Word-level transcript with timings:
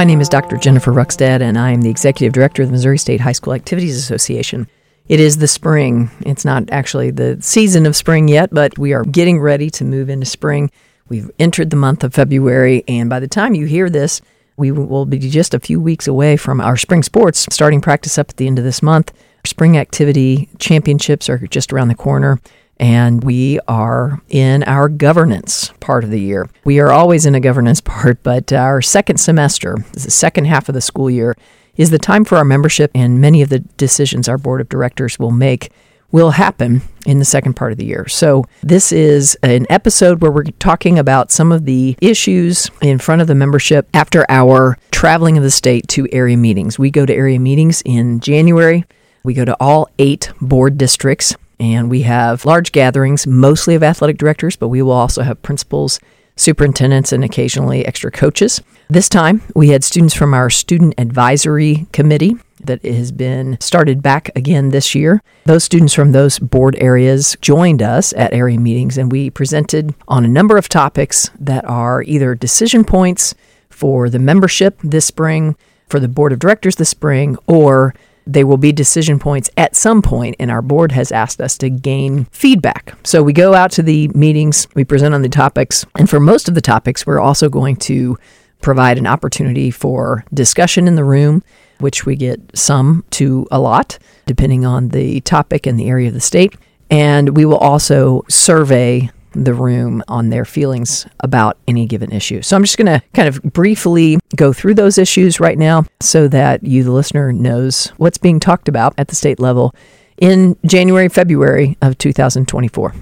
My 0.00 0.04
name 0.04 0.22
is 0.22 0.30
Dr. 0.30 0.56
Jennifer 0.56 0.92
Ruckstad, 0.92 1.42
and 1.42 1.58
I 1.58 1.72
am 1.72 1.82
the 1.82 1.90
Executive 1.90 2.32
Director 2.32 2.62
of 2.62 2.68
the 2.68 2.72
Missouri 2.72 2.96
State 2.96 3.20
High 3.20 3.32
School 3.32 3.52
Activities 3.52 3.98
Association. 3.98 4.66
It 5.08 5.20
is 5.20 5.36
the 5.36 5.46
spring. 5.46 6.10
It's 6.20 6.42
not 6.42 6.70
actually 6.70 7.10
the 7.10 7.36
season 7.42 7.84
of 7.84 7.94
spring 7.94 8.26
yet, 8.26 8.48
but 8.50 8.78
we 8.78 8.94
are 8.94 9.04
getting 9.04 9.38
ready 9.38 9.68
to 9.68 9.84
move 9.84 10.08
into 10.08 10.24
spring. 10.24 10.70
We've 11.10 11.30
entered 11.38 11.68
the 11.68 11.76
month 11.76 12.02
of 12.02 12.14
February, 12.14 12.82
and 12.88 13.10
by 13.10 13.20
the 13.20 13.28
time 13.28 13.52
you 13.52 13.66
hear 13.66 13.90
this, 13.90 14.22
we 14.56 14.70
will 14.70 15.04
be 15.04 15.18
just 15.18 15.52
a 15.52 15.60
few 15.60 15.78
weeks 15.78 16.08
away 16.08 16.38
from 16.38 16.62
our 16.62 16.78
spring 16.78 17.02
sports 17.02 17.46
starting 17.50 17.82
practice 17.82 18.16
up 18.16 18.30
at 18.30 18.38
the 18.38 18.46
end 18.46 18.58
of 18.58 18.64
this 18.64 18.82
month. 18.82 19.12
Our 19.12 19.48
spring 19.48 19.76
activity 19.76 20.48
championships 20.58 21.28
are 21.28 21.46
just 21.46 21.74
around 21.74 21.88
the 21.88 21.94
corner 21.94 22.40
and 22.80 23.22
we 23.22 23.60
are 23.68 24.22
in 24.30 24.64
our 24.64 24.88
governance 24.88 25.70
part 25.80 26.02
of 26.02 26.10
the 26.10 26.18
year. 26.18 26.48
We 26.64 26.80
are 26.80 26.90
always 26.90 27.26
in 27.26 27.34
a 27.34 27.40
governance 27.40 27.80
part, 27.84 28.22
but 28.24 28.52
our 28.52 28.82
second 28.82 29.18
semester, 29.18 29.76
the 29.92 30.10
second 30.10 30.46
half 30.46 30.68
of 30.68 30.74
the 30.74 30.80
school 30.80 31.10
year, 31.10 31.36
is 31.76 31.90
the 31.90 31.98
time 31.98 32.24
for 32.24 32.36
our 32.36 32.44
membership, 32.44 32.90
and 32.94 33.20
many 33.20 33.42
of 33.42 33.50
the 33.50 33.60
decisions 33.60 34.28
our 34.28 34.38
board 34.38 34.60
of 34.60 34.68
directors 34.68 35.18
will 35.18 35.30
make 35.30 35.70
will 36.10 36.32
happen 36.32 36.82
in 37.06 37.20
the 37.20 37.24
second 37.24 37.54
part 37.54 37.70
of 37.70 37.78
the 37.78 37.84
year. 37.84 38.08
So, 38.08 38.44
this 38.62 38.90
is 38.90 39.38
an 39.44 39.66
episode 39.70 40.20
where 40.20 40.32
we're 40.32 40.44
talking 40.58 40.98
about 40.98 41.30
some 41.30 41.52
of 41.52 41.66
the 41.66 41.96
issues 42.00 42.68
in 42.82 42.98
front 42.98 43.20
of 43.20 43.28
the 43.28 43.36
membership 43.36 43.88
after 43.94 44.26
our 44.28 44.76
traveling 44.90 45.36
of 45.36 45.44
the 45.44 45.52
state 45.52 45.86
to 45.88 46.08
area 46.10 46.36
meetings. 46.36 46.78
We 46.78 46.90
go 46.90 47.06
to 47.06 47.14
area 47.14 47.38
meetings 47.38 47.82
in 47.84 48.18
January. 48.18 48.84
We 49.22 49.34
go 49.34 49.44
to 49.44 49.56
all 49.60 49.88
eight 49.98 50.32
board 50.40 50.76
districts 50.78 51.36
and 51.60 51.90
we 51.90 52.02
have 52.02 52.46
large 52.46 52.72
gatherings, 52.72 53.26
mostly 53.26 53.74
of 53.74 53.82
athletic 53.82 54.16
directors, 54.16 54.56
but 54.56 54.68
we 54.68 54.80
will 54.80 54.92
also 54.92 55.22
have 55.22 55.42
principals, 55.42 56.00
superintendents, 56.34 57.12
and 57.12 57.22
occasionally 57.22 57.84
extra 57.84 58.10
coaches. 58.10 58.62
This 58.88 59.08
time, 59.08 59.42
we 59.54 59.68
had 59.68 59.84
students 59.84 60.14
from 60.14 60.32
our 60.32 60.48
student 60.48 60.94
advisory 60.96 61.86
committee 61.92 62.36
that 62.64 62.84
has 62.84 63.12
been 63.12 63.58
started 63.60 64.02
back 64.02 64.30
again 64.34 64.70
this 64.70 64.94
year. 64.94 65.22
Those 65.44 65.64
students 65.64 65.94
from 65.94 66.12
those 66.12 66.38
board 66.38 66.76
areas 66.80 67.36
joined 67.40 67.82
us 67.82 68.12
at 68.14 68.32
area 68.32 68.58
meetings, 68.58 68.96
and 68.96 69.12
we 69.12 69.28
presented 69.30 69.94
on 70.08 70.24
a 70.24 70.28
number 70.28 70.56
of 70.56 70.68
topics 70.68 71.30
that 71.38 71.64
are 71.66 72.02
either 72.02 72.34
decision 72.34 72.84
points 72.84 73.34
for 73.68 74.08
the 74.08 74.18
membership 74.18 74.78
this 74.82 75.06
spring, 75.06 75.56
for 75.88 76.00
the 76.00 76.08
board 76.08 76.32
of 76.32 76.38
directors 76.38 76.76
this 76.76 76.88
spring, 76.88 77.36
or 77.46 77.94
they 78.26 78.44
will 78.44 78.56
be 78.56 78.72
decision 78.72 79.18
points 79.18 79.50
at 79.56 79.76
some 79.76 80.02
point, 80.02 80.36
and 80.38 80.50
our 80.50 80.62
board 80.62 80.92
has 80.92 81.10
asked 81.12 81.40
us 81.40 81.58
to 81.58 81.70
gain 81.70 82.26
feedback. 82.26 82.94
So 83.04 83.22
we 83.22 83.32
go 83.32 83.54
out 83.54 83.72
to 83.72 83.82
the 83.82 84.08
meetings, 84.08 84.68
we 84.74 84.84
present 84.84 85.14
on 85.14 85.22
the 85.22 85.28
topics, 85.28 85.84
and 85.96 86.08
for 86.08 86.20
most 86.20 86.48
of 86.48 86.54
the 86.54 86.60
topics, 86.60 87.06
we're 87.06 87.20
also 87.20 87.48
going 87.48 87.76
to 87.76 88.18
provide 88.60 88.98
an 88.98 89.06
opportunity 89.06 89.70
for 89.70 90.24
discussion 90.32 90.86
in 90.86 90.94
the 90.94 91.04
room, 91.04 91.42
which 91.78 92.04
we 92.04 92.14
get 92.14 92.40
some 92.54 93.04
to 93.10 93.46
a 93.50 93.58
lot, 93.58 93.98
depending 94.26 94.66
on 94.66 94.88
the 94.88 95.20
topic 95.22 95.66
and 95.66 95.78
the 95.78 95.88
area 95.88 96.08
of 96.08 96.14
the 96.14 96.20
state. 96.20 96.54
And 96.90 97.36
we 97.36 97.44
will 97.44 97.56
also 97.56 98.24
survey 98.28 99.10
the 99.32 99.54
room 99.54 100.02
on 100.08 100.30
their 100.30 100.44
feelings 100.44 101.06
about 101.20 101.56
any 101.68 101.86
given 101.86 102.12
issue. 102.12 102.42
So 102.42 102.56
I'm 102.56 102.62
just 102.62 102.76
going 102.76 102.86
to 102.86 103.02
kind 103.14 103.28
of 103.28 103.42
briefly 103.42 104.18
go 104.36 104.52
through 104.52 104.74
those 104.74 104.98
issues 104.98 105.40
right 105.40 105.58
now 105.58 105.84
so 106.00 106.28
that 106.28 106.64
you, 106.64 106.82
the 106.82 106.92
listener, 106.92 107.32
knows 107.32 107.88
what's 107.96 108.18
being 108.18 108.40
talked 108.40 108.68
about 108.68 108.94
at 108.98 109.08
the 109.08 109.14
state 109.14 109.40
level 109.40 109.74
in 110.18 110.56
January, 110.66 111.08
February 111.08 111.76
of 111.80 111.96
2024. 111.98 112.94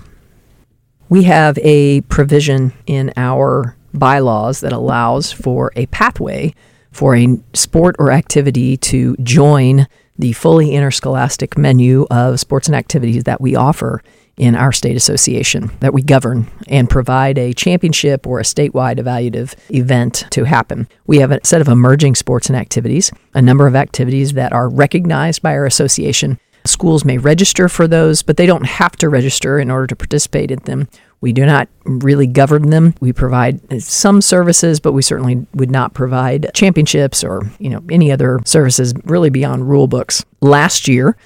We 1.08 1.22
have 1.24 1.58
a 1.62 2.02
provision 2.02 2.72
in 2.86 3.12
our 3.16 3.76
bylaws 3.94 4.60
that 4.60 4.72
allows 4.72 5.32
for 5.32 5.72
a 5.74 5.86
pathway 5.86 6.54
for 6.92 7.16
a 7.16 7.38
sport 7.54 7.96
or 7.98 8.10
activity 8.10 8.76
to 8.76 9.16
join 9.22 9.86
the 10.18 10.32
fully 10.32 10.72
interscholastic 10.72 11.56
menu 11.56 12.06
of 12.10 12.40
sports 12.40 12.66
and 12.66 12.76
activities 12.76 13.24
that 13.24 13.40
we 13.40 13.54
offer 13.54 14.02
in 14.38 14.54
our 14.54 14.72
state 14.72 14.96
association 14.96 15.70
that 15.80 15.92
we 15.92 16.02
govern 16.02 16.48
and 16.68 16.88
provide 16.88 17.36
a 17.38 17.52
championship 17.52 18.26
or 18.26 18.38
a 18.38 18.44
statewide 18.44 18.98
evaluative 18.98 19.54
event 19.70 20.24
to 20.30 20.44
happen. 20.44 20.88
We 21.06 21.18
have 21.18 21.32
a 21.32 21.44
set 21.44 21.60
of 21.60 21.68
emerging 21.68 22.14
sports 22.14 22.48
and 22.48 22.56
activities, 22.56 23.10
a 23.34 23.42
number 23.42 23.66
of 23.66 23.76
activities 23.76 24.32
that 24.34 24.52
are 24.52 24.68
recognized 24.68 25.42
by 25.42 25.52
our 25.52 25.66
association. 25.66 26.38
Schools 26.64 27.04
may 27.04 27.18
register 27.18 27.68
for 27.68 27.88
those, 27.88 28.22
but 28.22 28.36
they 28.36 28.46
don't 28.46 28.66
have 28.66 28.92
to 28.96 29.08
register 29.08 29.58
in 29.58 29.70
order 29.70 29.86
to 29.86 29.96
participate 29.96 30.50
in 30.50 30.58
them. 30.60 30.88
We 31.20 31.32
do 31.32 31.44
not 31.44 31.68
really 31.84 32.26
govern 32.26 32.70
them. 32.70 32.94
We 33.00 33.12
provide 33.12 33.82
some 33.82 34.20
services, 34.20 34.78
but 34.78 34.92
we 34.92 35.02
certainly 35.02 35.46
would 35.54 35.70
not 35.70 35.94
provide 35.94 36.50
championships 36.54 37.24
or, 37.24 37.50
you 37.58 37.70
know, 37.70 37.82
any 37.90 38.12
other 38.12 38.40
services 38.44 38.94
really 39.04 39.30
beyond 39.30 39.68
rule 39.68 39.88
books. 39.88 40.24
Last 40.40 40.86
year, 40.86 41.16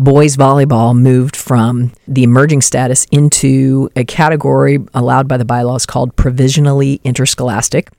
boys 0.00 0.34
volleyball 0.34 0.98
moved 0.98 1.36
from 1.36 1.92
the 2.08 2.22
emerging 2.22 2.62
status 2.62 3.06
into 3.12 3.90
a 3.94 4.02
category 4.02 4.78
allowed 4.94 5.28
by 5.28 5.36
the 5.36 5.44
bylaws 5.44 5.84
called 5.84 6.16
provisionally 6.16 7.02
interscholastic. 7.04 7.90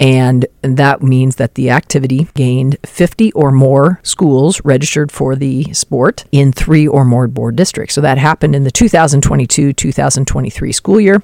And 0.00 0.46
that 0.62 1.02
means 1.02 1.36
that 1.36 1.54
the 1.54 1.68
activity 1.68 2.28
gained 2.34 2.78
50 2.84 3.30
or 3.32 3.52
more 3.52 4.00
schools 4.02 4.60
registered 4.64 5.12
for 5.12 5.36
the 5.36 5.64
sport 5.74 6.24
in 6.32 6.50
three 6.50 6.88
or 6.88 7.04
more 7.04 7.28
board 7.28 7.56
districts. 7.56 7.94
So 7.94 8.00
that 8.00 8.16
happened 8.16 8.56
in 8.56 8.64
the 8.64 8.72
2022 8.72 9.74
2023 9.74 10.72
school 10.72 10.98
year. 10.98 11.22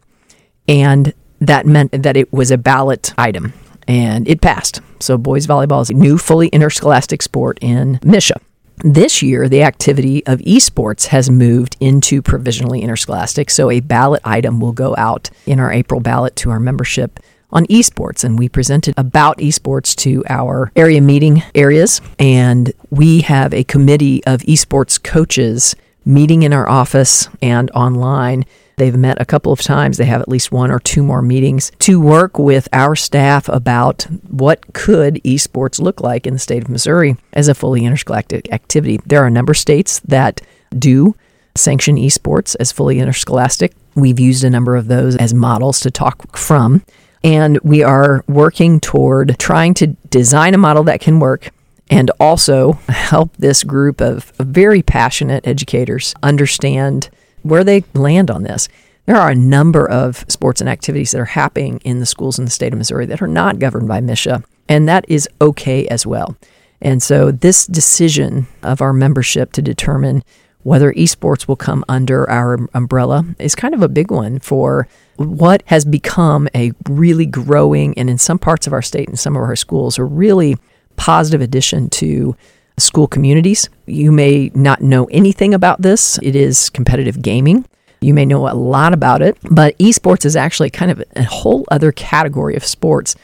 And 0.69 1.15
that 1.41 1.65
meant 1.65 2.03
that 2.03 2.19
it 2.19 2.31
was 2.31 2.51
a 2.51 2.59
ballot 2.59 3.15
item 3.17 3.55
and 3.89 4.29
it 4.29 4.43
passed. 4.43 4.83
So 5.01 5.17
boys 5.17 5.47
volleyball 5.47 5.81
is 5.81 5.89
a 5.89 5.95
new 5.95 6.19
fully 6.19 6.49
interscholastic 6.49 7.23
sport 7.23 7.59
in 7.63 7.99
MSHSAA. 8.03 8.37
This 8.83 9.21
year, 9.21 9.47
the 9.47 9.63
activity 9.63 10.25
of 10.27 10.39
esports 10.41 11.07
has 11.07 11.29
moved 11.29 11.77
into 11.81 12.23
provisionally 12.23 12.81
interscholastic, 12.81 13.51
so 13.51 13.71
a 13.71 13.81
ballot 13.81 14.23
item 14.25 14.59
will 14.59 14.73
go 14.73 14.95
out 14.97 15.29
in 15.45 15.61
our 15.61 15.71
April 15.71 16.01
ballot 16.01 16.35
to 16.37 16.51
our 16.51 16.59
membership 16.59 17.21
on 17.51 17.67
esports. 17.67 18.25
And 18.25 18.39
we 18.39 18.49
presented 18.49 18.95
about 18.97 19.37
esports 19.39 19.95
to 19.97 20.25
our 20.31 20.73
area 20.77 21.03
meeting 21.03 21.43
areas, 21.55 22.01
and 22.19 22.73
we 22.89 23.21
have 23.21 23.53
a 23.53 23.65
committee 23.65 24.25
of 24.25 24.41
esports 24.43 25.03
coaches 25.03 25.77
meeting 26.07 26.43
in 26.43 26.55
our 26.55 26.67
office 26.67 27.29
and 27.43 27.71
online 27.73 28.47
They've 28.81 28.97
met 28.97 29.21
a 29.21 29.27
couple 29.27 29.53
of 29.53 29.61
times. 29.61 29.99
They 29.99 30.07
have 30.07 30.23
at 30.23 30.29
least 30.31 30.53
one 30.53 30.71
or 30.71 30.81
two 30.81 31.03
more 31.03 31.21
meetings 31.21 31.71
to 31.81 32.01
work 32.01 32.39
with 32.39 32.67
our 32.73 32.97
staff 32.97 33.47
about 33.51 34.05
what 34.27 34.73
could 34.73 35.17
esports 35.17 35.79
look 35.79 36.01
like 36.01 36.27
in 36.27 36.33
the 36.33 36.39
state 36.39 36.63
of 36.63 36.71
Missouri 36.71 37.19
as 37.35 37.47
a 37.47 37.55
fully 37.55 37.85
interscholastic 37.85 38.51
activity. 38.51 38.99
There 39.05 39.23
are 39.23 39.27
a 39.27 39.31
number 39.31 39.51
of 39.51 39.59
states 39.59 40.01
that 40.01 40.41
do 40.79 41.15
sanction 41.55 41.97
esports 41.97 42.57
as 42.59 42.73
fully 42.73 43.01
interscholastic. 43.01 43.75
We've 43.97 44.19
used 44.19 44.45
a 44.45 44.51
number 44.51 44.77
of 44.77 44.89
those 44.89 45.15
as 45.17 45.35
models 45.35 45.81
to 45.81 45.91
talk 45.91 46.39
from. 46.39 46.83
And 47.23 47.59
we 47.63 47.83
are 47.83 48.25
working 48.29 48.81
toward 48.81 49.39
trying 49.39 49.75
to 49.75 49.89
design 50.09 50.55
a 50.55 50.59
model 50.59 50.85
that 50.85 51.03
can 51.03 51.21
work 51.21 51.51
and 51.91 52.11
also 52.19 52.73
help 52.89 53.37
this 53.37 53.63
group 53.63 54.01
of 54.01 54.33
very 54.39 54.81
passionate 54.81 55.47
educators 55.47 56.15
understand 56.23 57.11
where 57.43 57.65
they 57.65 57.85
land 57.95 58.31
on 58.31 58.43
this. 58.43 58.69
There 59.07 59.17
are 59.17 59.31
a 59.31 59.35
number 59.35 59.89
of 59.89 60.25
sports 60.29 60.61
and 60.61 60.71
activities 60.71 61.11
that 61.11 61.21
are 61.21 61.25
happening 61.25 61.81
in 61.85 62.01
the 62.01 62.07
schools 62.07 62.39
in 62.39 62.45
the 62.45 62.51
state 62.51 62.73
of 62.73 62.79
Missouri 62.79 63.07
that 63.07 63.23
are 63.23 63.27
not 63.27 63.59
governed 63.59 63.89
by 63.89 64.01
MSHSAA, 64.01 64.45
and 64.69 64.89
that 64.89 65.05
is 65.09 65.29
okay 65.41 65.87
as 65.89 66.07
well. 66.07 66.37
And 66.81 67.03
so, 67.03 67.31
this 67.31 67.67
decision 67.67 68.47
of 68.63 68.81
our 68.81 68.93
membership 68.93 69.53
to 69.53 69.63
determine 69.63 70.23
whether 70.63 70.93
esports 70.93 71.49
will 71.49 71.57
come 71.57 71.85
under 71.89 72.29
our 72.29 72.59
umbrella 72.75 73.25
is 73.39 73.55
kind 73.55 73.75
of 73.75 73.83
a 73.83 73.89
big 73.89 74.11
one 74.11 74.39
for 74.39 74.87
what 75.17 75.63
has 75.67 75.85
become 75.85 76.49
a 76.55 76.73
really 76.89 77.27
growing, 77.27 77.97
and 77.99 78.09
in 78.09 78.19
some 78.19 78.39
parts 78.39 78.67
of 78.67 78.73
our 78.73 78.83
state 78.83 79.09
and 79.09 79.19
some 79.19 79.37
of 79.37 79.43
our 79.43 79.57
schools, 79.57 79.99
a 79.99 80.05
really 80.05 80.57
positive 80.97 81.41
addition 81.41 81.89
to 81.89 82.37
school 82.81 83.07
communities. 83.07 83.69
You 83.87 84.13
may 84.13 84.51
not 84.55 84.81
know 84.81 85.05
anything 85.07 85.55
about 85.55 85.83
this, 85.83 86.19
it 86.23 86.35
is 86.37 86.71
competitive 86.71 87.23
gaming. 87.23 87.67
You 88.01 88.15
may 88.15 88.25
know 88.25 88.49
a 88.49 88.55
lot 88.55 88.95
about 88.95 89.21
it, 89.21 89.37
but 89.51 89.77
esports 89.79 90.25
is 90.25 90.35
actually 90.35 90.71
kind 90.71 90.91
of 90.91 91.03
a 91.17 91.23
whole 91.25 91.67
other 91.71 91.93
category 91.93 92.57
of 92.57 92.65
sports. 92.65 93.15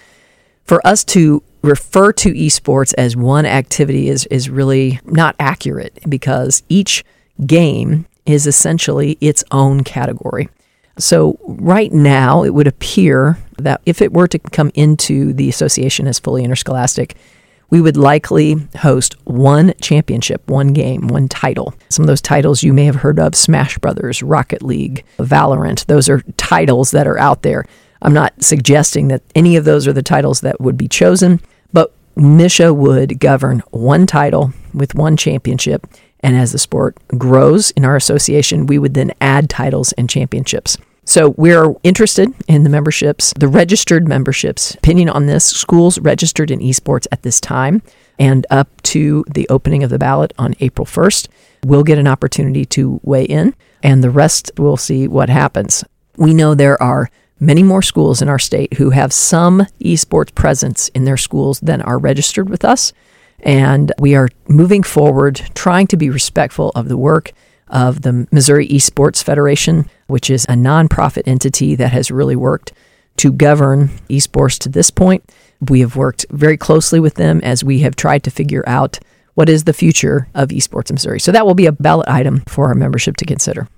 For 0.65 0.87
us 0.87 1.03
to 1.05 1.43
refer 1.63 2.13
to 2.13 2.33
esports 2.33 2.93
as 2.99 3.17
one 3.17 3.47
activity 3.47 4.09
is, 4.09 4.27
is 4.27 4.51
really 4.51 5.01
not 5.05 5.35
accurate 5.41 5.99
because 6.09 6.63
each 6.69 7.05
game 7.47 8.07
is 8.27 8.47
essentially 8.47 9.17
its 9.21 9.43
own 9.51 9.83
category. 9.85 10.49
So, 10.99 11.39
right 11.45 11.93
now, 11.93 12.43
it 12.43 12.55
would 12.55 12.67
appear 12.67 13.39
that 13.59 13.83
if 13.85 14.01
it 14.01 14.13
were 14.13 14.29
to 14.29 14.39
come 14.39 14.71
into 14.75 15.33
the 15.35 15.49
association 15.49 16.07
as 16.07 16.19
fully 16.19 16.43
interscholastic, 16.43 17.17
we 17.71 17.81
would 17.81 17.97
likely 17.97 18.57
host 18.79 19.17
one 19.25 19.75
championship, 19.81 20.49
one 20.49 20.73
game, 20.73 21.09
one 21.09 21.29
title. 21.29 21.75
Some 21.89 22.05
of 22.05 22.07
those 22.07 22.21
titles 22.21 22.63
you 22.63 22.73
may 22.73 22.85
have 22.85 22.97
heard 22.97 23.19
of 23.19 23.35
Smash 23.35 23.79
Brothers, 23.79 24.23
Rocket 24.23 24.63
League, 24.63 25.05
Valorant. 25.19 25.87
Those 25.87 26.09
are 26.09 26.23
titles 26.37 26.93
that 26.93 27.07
are 27.07 27.19
out 27.19 27.43
there. 27.43 27.65
I'm 28.03 28.13
not 28.15 28.43
suggesting 28.43 29.09
that 29.09 29.23
any 29.35 29.57
of 29.57 29.65
those 29.65 29.87
are 29.89 29.93
the 29.93 30.03
titles 30.03 30.43
that 30.43 30.61
would 30.61 30.77
be 30.77 30.89
chosen, 30.89 31.41
but 31.73 31.93
MSHSAA 32.17 32.75
would 32.75 33.19
govern 33.21 33.63
one 33.71 34.07
title 34.07 34.53
with 34.73 34.95
one 34.95 35.17
championship. 35.17 35.87
And 36.21 36.37
as 36.37 36.53
the 36.53 36.59
sport 36.59 36.97
grows 37.19 37.71
in 37.73 37.85
our 37.85 37.97
association, 37.97 38.67
we 38.67 38.79
would 38.79 38.95
then 38.95 39.13
add 39.21 39.51
titles 39.51 39.93
and 39.93 40.09
championships. 40.09 40.79
So 41.09 41.35
we're 41.37 41.73
interested 41.85 42.35
in 42.49 42.65
the 42.65 42.69
memberships, 42.69 43.33
the 43.39 43.47
registered 43.47 44.09
memberships. 44.09 44.75
Opinion 44.75 45.09
on 45.09 45.27
this 45.27 45.45
schools 45.45 46.01
registered 46.01 46.51
in 46.51 46.59
esports 46.59 47.07
at 47.13 47.23
this 47.23 47.41
time 47.41 47.81
and 48.19 48.45
up 48.51 48.83
to 48.83 49.25
the 49.33 49.49
opening 49.49 49.85
of 49.85 49.91
the 49.91 50.01
ballot 50.01 50.35
on 50.37 50.57
April 50.59 50.85
1st 50.85 51.29
will 51.65 51.85
get 51.85 51.99
an 51.99 52.09
opportunity 52.09 52.65
to 52.65 53.01
weigh 53.05 53.25
in, 53.25 53.55
and 53.85 54.03
the 54.03 54.11
rest 54.11 54.51
we'll 54.59 54.77
see 54.77 55.07
what 55.07 55.29
happens. 55.29 55.85
We 56.17 56.35
know 56.35 56.57
there 56.57 56.83
are 56.83 57.09
many 57.39 57.63
more 57.63 57.83
schools 57.83 58.21
in 58.21 58.29
our 58.29 58.39
state 58.41 58.75
who 58.75 58.91
have 58.91 59.13
some 59.13 59.67
esports 59.81 60.35
presence 60.35 60.89
in 60.89 61.05
their 61.05 61.17
schools 61.17 61.61
than 61.61 61.83
are 61.83 61.99
registered 61.99 62.51
with 62.51 62.65
us. 62.65 62.93
And 63.41 63.93
we 64.01 64.17
are 64.17 64.29
moving 64.49 64.83
forward, 64.83 65.37
trying 65.55 65.87
to 65.89 65.97
be 65.97 66.11
respectful 66.11 66.73
of 66.75 66.89
the 66.89 66.97
work 66.97 67.33
of 67.69 68.03
the 68.03 68.27
Missouri 68.31 68.69
Esports 68.69 69.23
Federation, 69.23 69.89
which 70.07 70.31
is 70.31 70.45
a 70.45 70.53
nonprofit 70.53 71.23
entity 71.27 71.75
that 71.75 71.93
has 71.93 72.11
really 72.11 72.37
worked 72.37 72.73
to 73.17 73.33
govern 73.33 73.89
esports 74.09 74.59
to 74.59 74.69
this 74.69 74.91
point. 74.91 75.29
We 75.69 75.81
have 75.81 75.97
worked 75.97 76.27
very 76.31 76.57
closely 76.57 77.01
with 77.01 77.15
them 77.15 77.41
as 77.43 77.65
we 77.65 77.81
have 77.81 77.97
tried 77.97 78.25
to 78.25 78.31
figure 78.31 78.65
out 78.67 78.99
what 79.35 79.49
is 79.49 79.65
the 79.65 79.73
future 79.73 80.29
of 80.35 80.49
esports 80.49 80.91
in 80.91 80.95
Missouri. 80.95 81.21
So 81.21 81.33
that 81.33 81.47
will 81.47 81.55
be 81.55 81.67
a 81.67 81.73
ballot 81.73 82.09
item 82.09 82.43
for 82.47 82.67
our 82.67 82.75
membership 82.75 83.17
to 83.19 83.25
consider. 83.25 83.69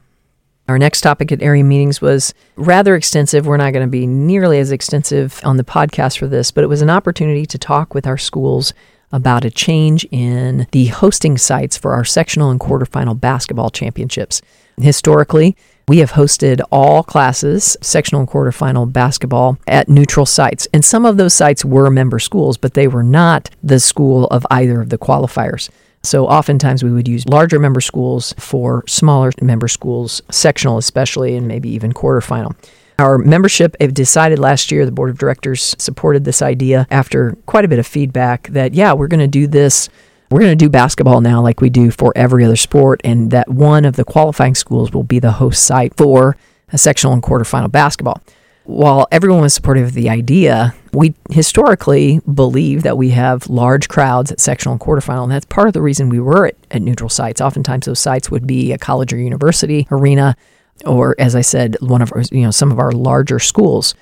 Our 0.69 0.79
next 0.79 1.01
topic 1.01 1.33
at 1.33 1.43
area 1.43 1.65
meetings 1.65 2.03
was 2.03 2.35
rather 2.57 2.95
extensive. 2.95 3.47
We're 3.47 3.57
not 3.57 3.73
going 3.73 3.87
to 3.87 3.91
be 3.91 4.07
nearly 4.07 4.59
as 4.59 4.71
extensive 4.71 5.41
on 5.43 5.57
the 5.57 5.65
podcast 5.65 6.19
for 6.19 6.27
this, 6.27 6.51
but 6.51 6.63
it 6.63 6.69
was 6.69 6.83
an 6.83 6.91
opportunity 6.91 7.47
to 7.47 7.59
talk 7.59 7.95
with 7.95 8.07
our 8.07 8.19
schools 8.19 8.75
about 9.13 9.45
a 9.45 9.51
change 9.51 10.07
in 10.11 10.67
the 10.73 10.87
hosting 10.87 11.39
sites 11.39 11.77
for 11.77 11.93
our 11.93 12.05
sectional 12.05 12.51
and 12.51 12.61
quarterfinal 12.61 13.21
basketball 13.21 13.71
championships. 13.71 14.43
Historically, 14.81 15.57
we 15.89 15.99
have 15.99 16.13
hosted 16.13 16.61
all 16.71 17.03
classes, 17.03 17.77
sectional 17.81 18.21
and 18.21 18.31
quarterfinal 18.31 18.93
basketball, 18.93 19.59
at 19.67 19.89
neutral 19.89 20.27
sites. 20.27 20.69
And 20.73 20.85
some 20.85 21.07
of 21.07 21.17
those 21.17 21.33
sites 21.33 21.65
were 21.65 21.91
member 21.91 22.19
schools, 22.19 22.59
but 22.59 22.75
they 22.75 22.87
were 22.87 23.03
not 23.03 23.51
the 23.63 23.81
school 23.81 24.27
of 24.27 24.47
either 24.51 24.83
of 24.83 24.91
the 24.91 24.99
qualifiers. 24.99 25.71
So 26.03 26.27
oftentimes 26.27 26.85
we 26.85 26.93
would 26.93 27.09
use 27.09 27.27
larger 27.27 27.59
member 27.59 27.81
schools 27.81 28.35
for 28.39 28.85
smaller 28.87 29.33
member 29.41 29.67
schools, 29.67 30.23
sectional 30.31 30.79
especially, 30.79 31.37
and 31.37 31.49
maybe 31.49 31.71
even 31.71 31.93
quarterfinal. 31.93 32.55
Our 32.99 33.17
membership 33.17 33.77
have 33.81 33.95
decided 33.95 34.41
last 34.41 34.73
year, 34.73 34.85
the 34.85 34.91
board 34.91 35.11
of 35.11 35.19
directors 35.19 35.77
supported 35.79 36.25
this 36.25 36.43
idea 36.43 36.89
after 36.91 37.37
quite 37.47 37.65
a 37.65 37.69
bit 37.69 37.79
of 37.79 37.87
feedback 37.87 38.49
that, 38.49 38.75
yeah, 38.75 38.93
we're 38.93 39.07
going 39.07 39.21
to 39.21 39.29
do 39.29 39.47
this. 39.47 39.89
We're 40.33 40.41
going 40.41 40.59
to 40.59 40.65
do 40.65 40.69
basketball 40.69 41.21
now 41.21 41.41
like 41.41 41.61
we 41.61 41.71
do 41.71 41.93
for 41.93 42.13
every 42.17 42.45
other 42.45 42.57
sport, 42.57 43.01
and 43.05 43.31
that 43.31 43.49
one 43.49 43.85
of 43.85 43.95
the 43.95 44.05
qualifying 44.05 44.57
schools 44.57 44.93
will 44.93 45.05
be 45.05 45.21
the 45.21 45.31
host 45.31 45.63
site 45.63 45.97
for 45.97 46.37
a 46.73 46.77
sectional 46.77 47.13
and 47.13 47.23
quarterfinal 47.23 47.71
basketball. 47.71 48.21
While 48.65 49.07
everyone 49.13 49.43
was 49.43 49.55
supportive 49.55 49.87
of 49.87 49.95
the 49.95 50.11
idea, 50.11 50.75
we 50.93 51.15
historically 51.31 52.21
believe 52.21 52.83
that 52.83 52.99
we 52.99 53.11
have 53.11 53.49
large 53.49 53.89
crowds 53.89 54.33
at 54.33 54.41
sectional 54.41 54.73
and 54.73 54.81
quarterfinal, 54.81 55.23
and 55.23 55.33
that's 55.33 55.47
part 55.47 55.69
of 55.69 55.73
the 55.73 55.81
reason 55.81 56.09
we 56.09 56.21
were 56.21 56.49
at, 56.49 56.57
at 56.73 56.83
neutral 56.83 57.09
sites. 57.09 57.41
Oftentimes, 57.41 57.87
those 57.87 58.01
sites 58.01 58.29
would 58.29 58.47
be 58.47 58.73
a 58.73 58.77
college 58.77 59.13
or 59.13 59.19
university 59.19 59.87
arena 59.91 60.37
or 60.87 61.15
as 61.19 61.35
I 61.35 61.41
said, 61.41 61.77
one 61.81 62.03
of 62.03 62.13
our, 62.15 62.23
you 62.31 62.43
know, 62.43 62.51
some 62.51 62.71
of 62.73 62.79
our 62.79 62.93
larger 62.93 63.39
schools. 63.39 63.95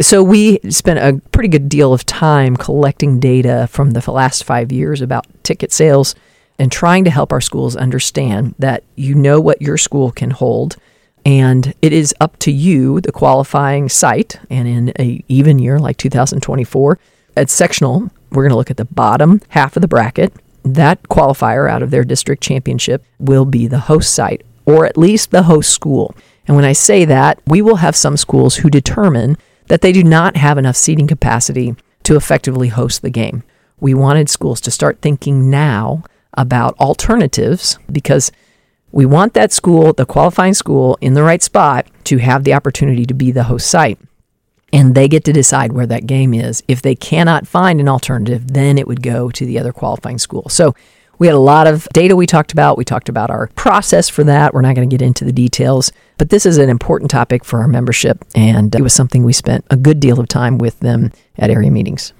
So 0.00 0.22
we 0.22 0.60
spent 0.70 0.98
a 0.98 1.20
pretty 1.30 1.48
good 1.48 1.68
deal 1.68 1.92
of 1.92 2.06
time 2.06 2.56
collecting 2.56 3.18
data 3.20 3.68
from 3.70 3.90
the 3.90 4.10
last 4.10 4.44
five 4.44 4.70
years 4.70 5.02
about 5.02 5.26
ticket 5.42 5.72
sales 5.72 6.14
and 6.58 6.70
trying 6.70 7.04
to 7.04 7.10
help 7.10 7.32
our 7.32 7.40
schools 7.40 7.74
understand 7.74 8.54
that 8.58 8.84
you 8.94 9.14
know 9.14 9.40
what 9.40 9.62
your 9.62 9.78
school 9.78 10.12
can 10.12 10.30
hold 10.30 10.76
and 11.24 11.74
it 11.82 11.92
is 11.92 12.14
up 12.20 12.38
to 12.38 12.52
you 12.52 13.00
the 13.00 13.12
qualifying 13.12 13.88
site 13.88 14.38
and 14.48 14.68
in 14.68 14.92
a 14.98 15.24
even 15.28 15.58
year 15.58 15.78
like 15.78 15.96
2024 15.96 16.98
at 17.36 17.50
sectional 17.50 18.10
we're 18.30 18.42
going 18.42 18.50
to 18.50 18.56
look 18.56 18.70
at 18.70 18.76
the 18.76 18.84
bottom 18.84 19.40
half 19.48 19.76
of 19.76 19.82
the 19.82 19.88
bracket 19.88 20.32
that 20.62 21.02
qualifier 21.04 21.68
out 21.68 21.82
of 21.82 21.90
their 21.90 22.04
district 22.04 22.42
championship 22.42 23.02
will 23.18 23.44
be 23.44 23.66
the 23.66 23.80
host 23.80 24.14
site 24.14 24.44
or 24.70 24.86
at 24.86 24.96
least 24.96 25.30
the 25.30 25.44
host 25.44 25.70
school. 25.70 26.14
And 26.46 26.56
when 26.56 26.64
I 26.64 26.72
say 26.72 27.04
that, 27.04 27.40
we 27.46 27.60
will 27.60 27.76
have 27.76 27.96
some 27.96 28.16
schools 28.16 28.56
who 28.56 28.70
determine 28.70 29.36
that 29.66 29.80
they 29.80 29.92
do 29.92 30.02
not 30.02 30.36
have 30.36 30.58
enough 30.58 30.76
seating 30.76 31.06
capacity 31.06 31.74
to 32.04 32.16
effectively 32.16 32.68
host 32.68 33.02
the 33.02 33.10
game. 33.10 33.42
We 33.78 33.94
wanted 33.94 34.28
schools 34.28 34.60
to 34.62 34.70
start 34.70 35.00
thinking 35.00 35.50
now 35.50 36.04
about 36.34 36.78
alternatives 36.78 37.78
because 37.90 38.30
we 38.92 39.06
want 39.06 39.34
that 39.34 39.52
school, 39.52 39.92
the 39.92 40.06
qualifying 40.06 40.54
school, 40.54 40.98
in 41.00 41.14
the 41.14 41.22
right 41.22 41.42
spot 41.42 41.86
to 42.04 42.18
have 42.18 42.44
the 42.44 42.54
opportunity 42.54 43.06
to 43.06 43.14
be 43.14 43.30
the 43.30 43.44
host 43.44 43.68
site. 43.68 43.98
And 44.72 44.94
they 44.94 45.08
get 45.08 45.24
to 45.24 45.32
decide 45.32 45.72
where 45.72 45.86
that 45.86 46.06
game 46.06 46.32
is. 46.32 46.62
If 46.68 46.82
they 46.82 46.94
cannot 46.94 47.48
find 47.48 47.80
an 47.80 47.88
alternative, 47.88 48.52
then 48.52 48.78
it 48.78 48.86
would 48.86 49.02
go 49.02 49.30
to 49.30 49.46
the 49.46 49.58
other 49.58 49.72
qualifying 49.72 50.18
school. 50.18 50.48
So 50.48 50.74
we 51.20 51.26
had 51.26 51.36
a 51.36 51.38
lot 51.38 51.66
of 51.66 51.86
data 51.92 52.16
we 52.16 52.26
talked 52.26 52.50
about. 52.50 52.78
We 52.78 52.84
talked 52.84 53.10
about 53.10 53.30
our 53.30 53.48
process 53.48 54.08
for 54.08 54.24
that. 54.24 54.54
We're 54.54 54.62
not 54.62 54.74
going 54.74 54.88
to 54.88 54.92
get 54.92 55.04
into 55.04 55.24
the 55.24 55.32
details, 55.32 55.92
but 56.16 56.30
this 56.30 56.46
is 56.46 56.56
an 56.56 56.70
important 56.70 57.10
topic 57.10 57.44
for 57.44 57.60
our 57.60 57.68
membership, 57.68 58.24
and 58.34 58.74
it 58.74 58.80
was 58.80 58.94
something 58.94 59.22
we 59.22 59.34
spent 59.34 59.66
a 59.70 59.76
good 59.76 60.00
deal 60.00 60.18
of 60.18 60.28
time 60.28 60.56
with 60.56 60.80
them 60.80 61.12
at 61.36 61.50
area 61.50 61.70
meetings. 61.70 62.14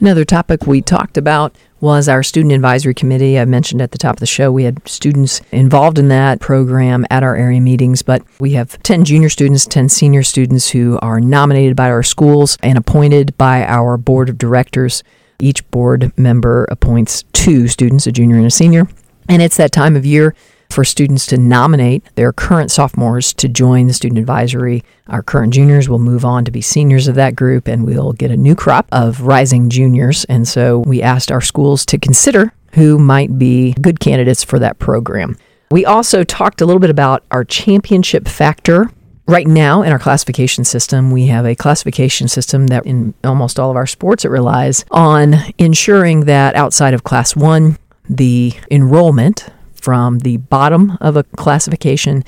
Another 0.00 0.24
topic 0.24 0.66
we 0.66 0.82
talked 0.82 1.16
about 1.16 1.54
was 1.80 2.08
our 2.08 2.24
student 2.24 2.52
advisory 2.52 2.94
committee. 2.94 3.38
I 3.38 3.44
mentioned 3.44 3.80
at 3.80 3.92
the 3.92 3.98
top 3.98 4.16
of 4.16 4.20
the 4.20 4.26
show 4.26 4.50
we 4.50 4.64
had 4.64 4.86
students 4.88 5.40
involved 5.52 5.96
in 5.96 6.08
that 6.08 6.40
program 6.40 7.06
at 7.10 7.22
our 7.22 7.36
area 7.36 7.60
meetings, 7.60 8.02
but 8.02 8.24
we 8.40 8.54
have 8.54 8.82
10 8.82 9.04
junior 9.04 9.28
students, 9.28 9.66
10 9.66 9.88
senior 9.88 10.24
students 10.24 10.70
who 10.70 10.98
are 11.00 11.20
nominated 11.20 11.76
by 11.76 11.90
our 11.90 12.02
schools 12.02 12.58
and 12.60 12.76
appointed 12.76 13.38
by 13.38 13.64
our 13.64 13.96
board 13.96 14.28
of 14.28 14.36
directors. 14.36 15.04
Each 15.38 15.68
board 15.70 16.12
member 16.18 16.66
appoints 16.70 17.24
two 17.32 17.68
students, 17.68 18.06
a 18.06 18.12
junior 18.12 18.36
and 18.36 18.46
a 18.46 18.50
senior. 18.50 18.88
And 19.28 19.42
it's 19.42 19.56
that 19.56 19.72
time 19.72 19.96
of 19.96 20.06
year 20.06 20.34
for 20.70 20.84
students 20.84 21.26
to 21.26 21.36
nominate 21.36 22.04
their 22.16 22.32
current 22.32 22.70
sophomores 22.70 23.32
to 23.34 23.48
join 23.48 23.86
the 23.86 23.94
student 23.94 24.18
advisory. 24.18 24.82
Our 25.06 25.22
current 25.22 25.54
juniors 25.54 25.88
will 25.88 25.98
move 25.98 26.24
on 26.24 26.44
to 26.44 26.50
be 26.50 26.60
seniors 26.60 27.06
of 27.06 27.14
that 27.14 27.36
group, 27.36 27.68
and 27.68 27.86
we'll 27.86 28.12
get 28.12 28.30
a 28.30 28.36
new 28.36 28.54
crop 28.54 28.86
of 28.90 29.22
rising 29.22 29.70
juniors. 29.70 30.24
And 30.24 30.48
so 30.48 30.80
we 30.80 31.00
asked 31.00 31.30
our 31.30 31.40
schools 31.40 31.86
to 31.86 31.98
consider 31.98 32.52
who 32.72 32.98
might 32.98 33.38
be 33.38 33.74
good 33.80 34.00
candidates 34.00 34.42
for 34.42 34.58
that 34.58 34.78
program. 34.78 35.36
We 35.70 35.84
also 35.84 36.24
talked 36.24 36.60
a 36.60 36.66
little 36.66 36.80
bit 36.80 36.90
about 36.90 37.24
our 37.30 37.44
championship 37.44 38.26
factor 38.28 38.90
Right 39.26 39.46
now, 39.46 39.80
in 39.80 39.90
our 39.90 39.98
classification 39.98 40.64
system, 40.64 41.10
we 41.10 41.28
have 41.28 41.46
a 41.46 41.54
classification 41.54 42.28
system 42.28 42.66
that 42.66 42.84
in 42.84 43.14
almost 43.24 43.58
all 43.58 43.70
of 43.70 43.76
our 43.76 43.86
sports, 43.86 44.24
it 44.26 44.28
relies 44.28 44.84
on 44.90 45.36
ensuring 45.56 46.26
that 46.26 46.54
outside 46.54 46.92
of 46.92 47.04
class 47.04 47.34
one, 47.34 47.78
the 48.08 48.52
enrollment 48.70 49.48
from 49.74 50.18
the 50.18 50.36
bottom 50.36 50.98
of 51.00 51.16
a 51.16 51.24
classification 51.24 52.22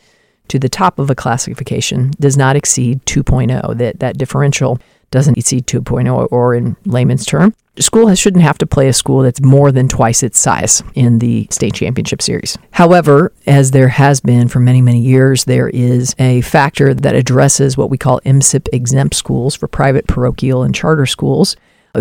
to 0.49 0.59
the 0.59 0.71
top 0.71 0.99
of 0.99 1.11
a 1.11 1.15
classification 1.15 2.13
does 2.19 2.37
not 2.37 2.57
exceed 2.57 3.05
2.0. 3.05 3.77
That, 3.77 4.01
that 4.01 4.17
differential 4.17 4.79
doesn't 5.11 5.37
exceed 5.37 5.67
2.0, 5.67 6.29
or 6.31 6.55
in 6.55 6.77
layman's 6.87 7.27
term, 7.27 7.55
school 7.79 8.15
shouldn't 8.15 8.43
have 8.43 8.59
to 8.59 8.67
play 8.67 8.89
a 8.89 8.93
school 8.93 9.23
that's 9.23 9.41
more 9.41 9.73
than 9.73 9.89
twice 9.89 10.23
its 10.23 10.39
size 10.39 10.83
in 10.95 11.19
the 11.19 11.47
state 11.51 11.75
championship 11.75 12.23
series. 12.23 12.57
However, 12.73 13.33
as 13.47 13.71
there 13.71 13.89
has 13.89 14.21
been 14.21 14.49
for 14.49 14.61
many, 14.61 14.81
many 14.81 15.01
years, 15.01 15.45
there 15.45 15.69
is 15.69 16.15
a 16.19 16.41
factor 16.43 16.95
that 16.95 17.15
addresses 17.15 17.77
what 17.77 17.91
we 17.91 17.99
call 17.99 18.21
MSIP 18.21 18.69
exempt 18.73 19.15
schools 19.15 19.55
for 19.55 19.69
private, 19.69 20.07
parochial, 20.07 20.63
and 20.63 20.75
charter 20.75 21.07
schools 21.07 21.57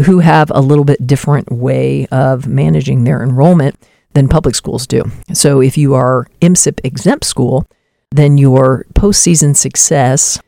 who 0.05 0.19
have 0.19 0.51
a 0.53 0.61
little 0.61 0.85
bit 0.85 1.07
different 1.07 1.51
way 1.51 2.05
of 2.07 2.47
managing 2.47 3.03
their 3.03 3.23
enrollment 3.23 3.75
than 4.13 4.27
public 4.27 4.55
schools 4.55 4.87
do. 4.87 5.03
So 5.33 5.61
if 5.61 5.77
you 5.77 5.93
are 5.93 6.27
MSIP 6.41 6.79
exempt 6.83 7.25
school, 7.25 7.65
then 8.11 8.37
your 8.37 8.85
postseason 8.93 9.55
success 9.55 10.39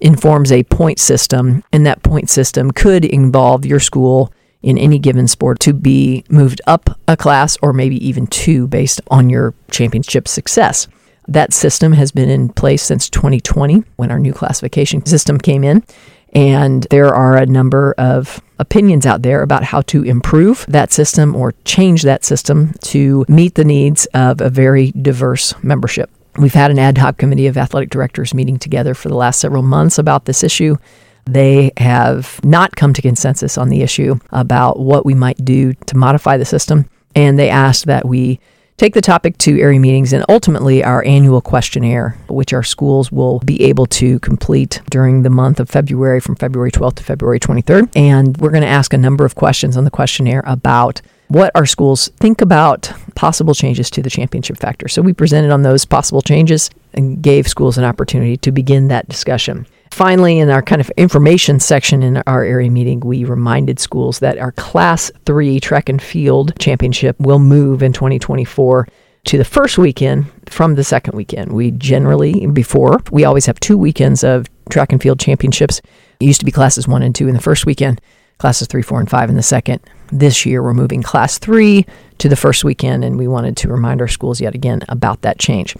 informs 0.00 0.52
a 0.52 0.62
point 0.64 0.98
system, 0.98 1.62
and 1.72 1.86
that 1.86 2.02
point 2.02 2.28
system 2.28 2.70
could 2.70 3.04
involve 3.04 3.64
your 3.64 3.80
school 3.80 4.32
in 4.66 4.76
any 4.78 4.98
given 4.98 5.28
sport 5.28 5.60
to 5.60 5.72
be 5.72 6.24
moved 6.28 6.60
up 6.66 6.98
a 7.06 7.16
class 7.16 7.56
or 7.62 7.72
maybe 7.72 8.04
even 8.06 8.26
two 8.26 8.66
based 8.66 9.00
on 9.12 9.30
your 9.30 9.54
championship 9.70 10.26
success. 10.26 10.88
That 11.28 11.52
system 11.52 11.92
has 11.92 12.10
been 12.10 12.28
in 12.28 12.48
place 12.48 12.82
since 12.82 13.08
2020 13.08 13.84
when 13.94 14.10
our 14.10 14.18
new 14.18 14.32
classification 14.32 15.06
system 15.06 15.38
came 15.38 15.62
in. 15.62 15.84
And 16.32 16.82
there 16.90 17.14
are 17.14 17.36
a 17.36 17.46
number 17.46 17.94
of 17.96 18.42
opinions 18.58 19.06
out 19.06 19.22
there 19.22 19.42
about 19.42 19.62
how 19.62 19.82
to 19.82 20.02
improve 20.02 20.66
that 20.68 20.92
system 20.92 21.36
or 21.36 21.54
change 21.64 22.02
that 22.02 22.24
system 22.24 22.72
to 22.82 23.24
meet 23.28 23.54
the 23.54 23.64
needs 23.64 24.06
of 24.14 24.40
a 24.40 24.50
very 24.50 24.90
diverse 24.90 25.54
membership. 25.62 26.10
We've 26.38 26.52
had 26.52 26.72
an 26.72 26.78
ad 26.80 26.98
hoc 26.98 27.18
committee 27.18 27.46
of 27.46 27.56
athletic 27.56 27.90
directors 27.90 28.34
meeting 28.34 28.58
together 28.58 28.94
for 28.94 29.08
the 29.08 29.14
last 29.14 29.40
several 29.40 29.62
months 29.62 29.96
about 29.96 30.24
this 30.24 30.42
issue. 30.42 30.76
They 31.26 31.72
have 31.76 32.40
not 32.44 32.76
come 32.76 32.92
to 32.94 33.02
consensus 33.02 33.58
on 33.58 33.68
the 33.68 33.82
issue 33.82 34.16
about 34.30 34.78
what 34.78 35.04
we 35.04 35.14
might 35.14 35.44
do 35.44 35.74
to 35.74 35.96
modify 35.96 36.36
the 36.36 36.44
system. 36.44 36.88
And 37.14 37.38
they 37.38 37.50
asked 37.50 37.86
that 37.86 38.06
we 38.06 38.40
take 38.76 38.94
the 38.94 39.00
topic 39.00 39.38
to 39.38 39.58
area 39.58 39.80
meetings 39.80 40.12
and 40.12 40.24
ultimately 40.28 40.84
our 40.84 41.04
annual 41.04 41.40
questionnaire, 41.40 42.16
which 42.28 42.52
our 42.52 42.62
schools 42.62 43.10
will 43.10 43.38
be 43.40 43.62
able 43.62 43.86
to 43.86 44.18
complete 44.20 44.82
during 44.90 45.22
the 45.22 45.30
month 45.30 45.60
of 45.60 45.68
February 45.68 46.20
from 46.20 46.36
February 46.36 46.70
12th 46.70 46.96
to 46.96 47.04
February 47.04 47.40
23rd. 47.40 47.90
And 47.96 48.36
we're 48.36 48.50
going 48.50 48.62
to 48.62 48.68
ask 48.68 48.92
a 48.92 48.98
number 48.98 49.24
of 49.24 49.34
questions 49.34 49.76
on 49.76 49.84
the 49.84 49.90
questionnaire 49.90 50.42
about 50.46 51.00
what 51.28 51.50
our 51.54 51.66
schools 51.66 52.08
think 52.20 52.40
about 52.40 52.92
possible 53.14 53.54
changes 53.54 53.90
to 53.90 54.02
the 54.02 54.10
championship 54.10 54.58
factor. 54.58 54.88
So 54.88 55.02
we 55.02 55.12
presented 55.12 55.50
on 55.50 55.62
those 55.62 55.84
possible 55.84 56.22
changes 56.22 56.70
and 56.96 57.22
gave 57.22 57.46
schools 57.46 57.78
an 57.78 57.84
opportunity 57.84 58.36
to 58.38 58.52
begin 58.52 58.88
that 58.88 59.08
discussion. 59.08 59.66
Finally, 59.90 60.38
in 60.38 60.50
our 60.50 60.62
kind 60.62 60.80
of 60.80 60.90
information 60.96 61.60
section 61.60 62.02
in 62.02 62.22
our 62.26 62.42
area 62.42 62.70
meeting, 62.70 63.00
we 63.00 63.24
reminded 63.24 63.78
schools 63.78 64.18
that 64.18 64.38
our 64.38 64.52
Class 64.52 65.10
3 65.24 65.60
track 65.60 65.88
and 65.88 66.02
field 66.02 66.58
championship 66.58 67.18
will 67.18 67.38
move 67.38 67.82
in 67.82 67.92
2024 67.92 68.88
to 69.24 69.38
the 69.38 69.44
first 69.44 69.76
weekend 69.78 70.26
from 70.46 70.74
the 70.74 70.84
second 70.84 71.16
weekend. 71.16 71.52
We 71.52 71.72
generally, 71.72 72.46
before, 72.46 73.00
we 73.10 73.24
always 73.24 73.46
have 73.46 73.58
two 73.58 73.76
weekends 73.76 74.22
of 74.22 74.46
track 74.70 74.92
and 74.92 75.02
field 75.02 75.18
championships. 75.18 75.80
It 76.20 76.26
used 76.26 76.40
to 76.40 76.46
be 76.46 76.52
classes 76.52 76.86
one 76.86 77.02
and 77.02 77.14
two 77.14 77.26
in 77.26 77.34
the 77.34 77.40
first 77.40 77.66
weekend, 77.66 78.00
classes 78.38 78.68
three, 78.68 78.82
four, 78.82 79.00
and 79.00 79.10
five 79.10 79.28
in 79.28 79.36
the 79.36 79.42
second. 79.42 79.80
This 80.12 80.46
year, 80.46 80.62
we're 80.62 80.74
moving 80.74 81.02
class 81.02 81.38
three 81.38 81.86
to 82.18 82.28
the 82.28 82.36
first 82.36 82.64
weekend, 82.64 83.02
and 83.02 83.18
we 83.18 83.26
wanted 83.26 83.56
to 83.58 83.68
remind 83.68 84.00
our 84.00 84.08
schools 84.08 84.40
yet 84.40 84.54
again 84.54 84.82
about 84.88 85.22
that 85.22 85.38
change. 85.38 85.74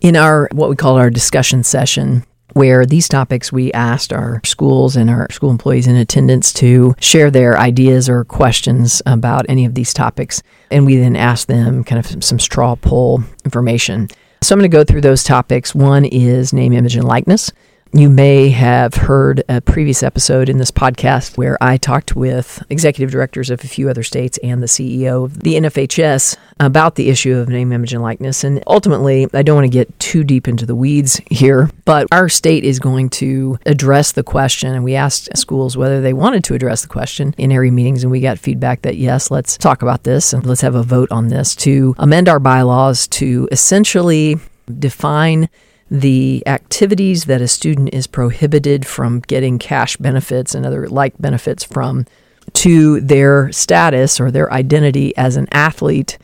In 0.00 0.16
our 0.16 0.48
what 0.52 0.70
we 0.70 0.76
call 0.76 0.96
our 0.96 1.10
discussion 1.10 1.62
session, 1.62 2.24
where 2.54 2.86
these 2.86 3.06
topics 3.06 3.52
we 3.52 3.70
asked 3.72 4.12
our 4.12 4.40
schools 4.44 4.96
and 4.96 5.10
our 5.10 5.30
school 5.30 5.50
employees 5.50 5.86
in 5.86 5.94
attendance 5.94 6.52
to 6.54 6.94
share 7.00 7.30
their 7.30 7.58
ideas 7.58 8.08
or 8.08 8.24
questions 8.24 9.02
about 9.04 9.44
any 9.48 9.66
of 9.66 9.74
these 9.74 9.92
topics. 9.92 10.42
And 10.70 10.86
we 10.86 10.96
then 10.96 11.16
asked 11.16 11.48
them 11.48 11.84
kind 11.84 11.98
of 11.98 12.24
some 12.24 12.38
straw 12.38 12.76
poll 12.76 13.22
information. 13.44 14.08
So 14.42 14.54
I'm 14.54 14.58
going 14.58 14.70
to 14.70 14.74
go 14.74 14.84
through 14.84 15.02
those 15.02 15.22
topics. 15.22 15.74
One 15.74 16.06
is 16.06 16.54
name, 16.54 16.72
image, 16.72 16.96
and 16.96 17.04
likeness. 17.06 17.52
You 17.92 18.08
may 18.08 18.50
have 18.50 18.94
heard 18.94 19.42
a 19.48 19.60
previous 19.60 20.04
episode 20.04 20.48
in 20.48 20.58
this 20.58 20.70
podcast 20.70 21.36
where 21.36 21.58
I 21.60 21.76
talked 21.76 22.14
with 22.14 22.62
executive 22.70 23.10
directors 23.10 23.50
of 23.50 23.64
a 23.64 23.68
few 23.68 23.90
other 23.90 24.04
states 24.04 24.38
and 24.44 24.62
the 24.62 24.68
CEO 24.68 25.24
of 25.24 25.40
the 25.40 25.54
NFHS 25.54 26.36
about 26.60 26.94
the 26.94 27.08
issue 27.08 27.36
of 27.36 27.48
name, 27.48 27.72
image, 27.72 27.94
and 27.94 28.02
likeness. 28.02 28.44
And 28.44 28.62
ultimately, 28.66 29.26
I 29.32 29.42
don't 29.42 29.56
want 29.56 29.64
to 29.64 29.70
get 29.70 29.98
too 29.98 30.22
deep 30.22 30.46
into 30.46 30.66
the 30.66 30.74
weeds 30.74 31.20
here, 31.30 31.70
but 31.86 32.06
our 32.12 32.28
state 32.28 32.64
is 32.64 32.78
going 32.78 33.08
to 33.10 33.58
address 33.64 34.12
the 34.12 34.22
question. 34.22 34.74
And 34.74 34.84
we 34.84 34.94
asked 34.94 35.36
schools 35.36 35.76
whether 35.76 36.00
they 36.00 36.12
wanted 36.12 36.44
to 36.44 36.54
address 36.54 36.82
the 36.82 36.88
question 36.88 37.34
in 37.38 37.50
area 37.50 37.72
meetings, 37.72 38.04
and 38.04 38.10
we 38.10 38.20
got 38.20 38.38
feedback 38.38 38.82
that 38.82 38.96
yes, 38.96 39.30
let's 39.30 39.56
talk 39.56 39.82
about 39.82 40.04
this 40.04 40.32
and 40.32 40.44
let's 40.44 40.60
have 40.60 40.74
a 40.74 40.82
vote 40.82 41.10
on 41.10 41.28
this 41.28 41.56
to 41.56 41.94
amend 41.98 42.28
our 42.28 42.38
bylaws 42.38 43.08
to 43.08 43.48
essentially 43.50 44.36
define 44.78 45.48
the 45.90 46.42
activities 46.46 47.24
that 47.24 47.40
a 47.40 47.48
student 47.48 47.92
is 47.92 48.06
prohibited 48.06 48.86
from 48.86 49.20
getting 49.20 49.58
cash 49.58 49.96
benefits 49.96 50.54
and 50.54 50.64
other 50.64 50.88
like 50.88 51.14
benefits 51.18 51.64
from 51.64 52.06
to 52.52 53.00
their 53.00 53.50
status 53.50 54.20
or 54.20 54.30
their 54.30 54.52
identity 54.52 55.16
as 55.16 55.36
an 55.36 55.48
athlete 55.50 56.18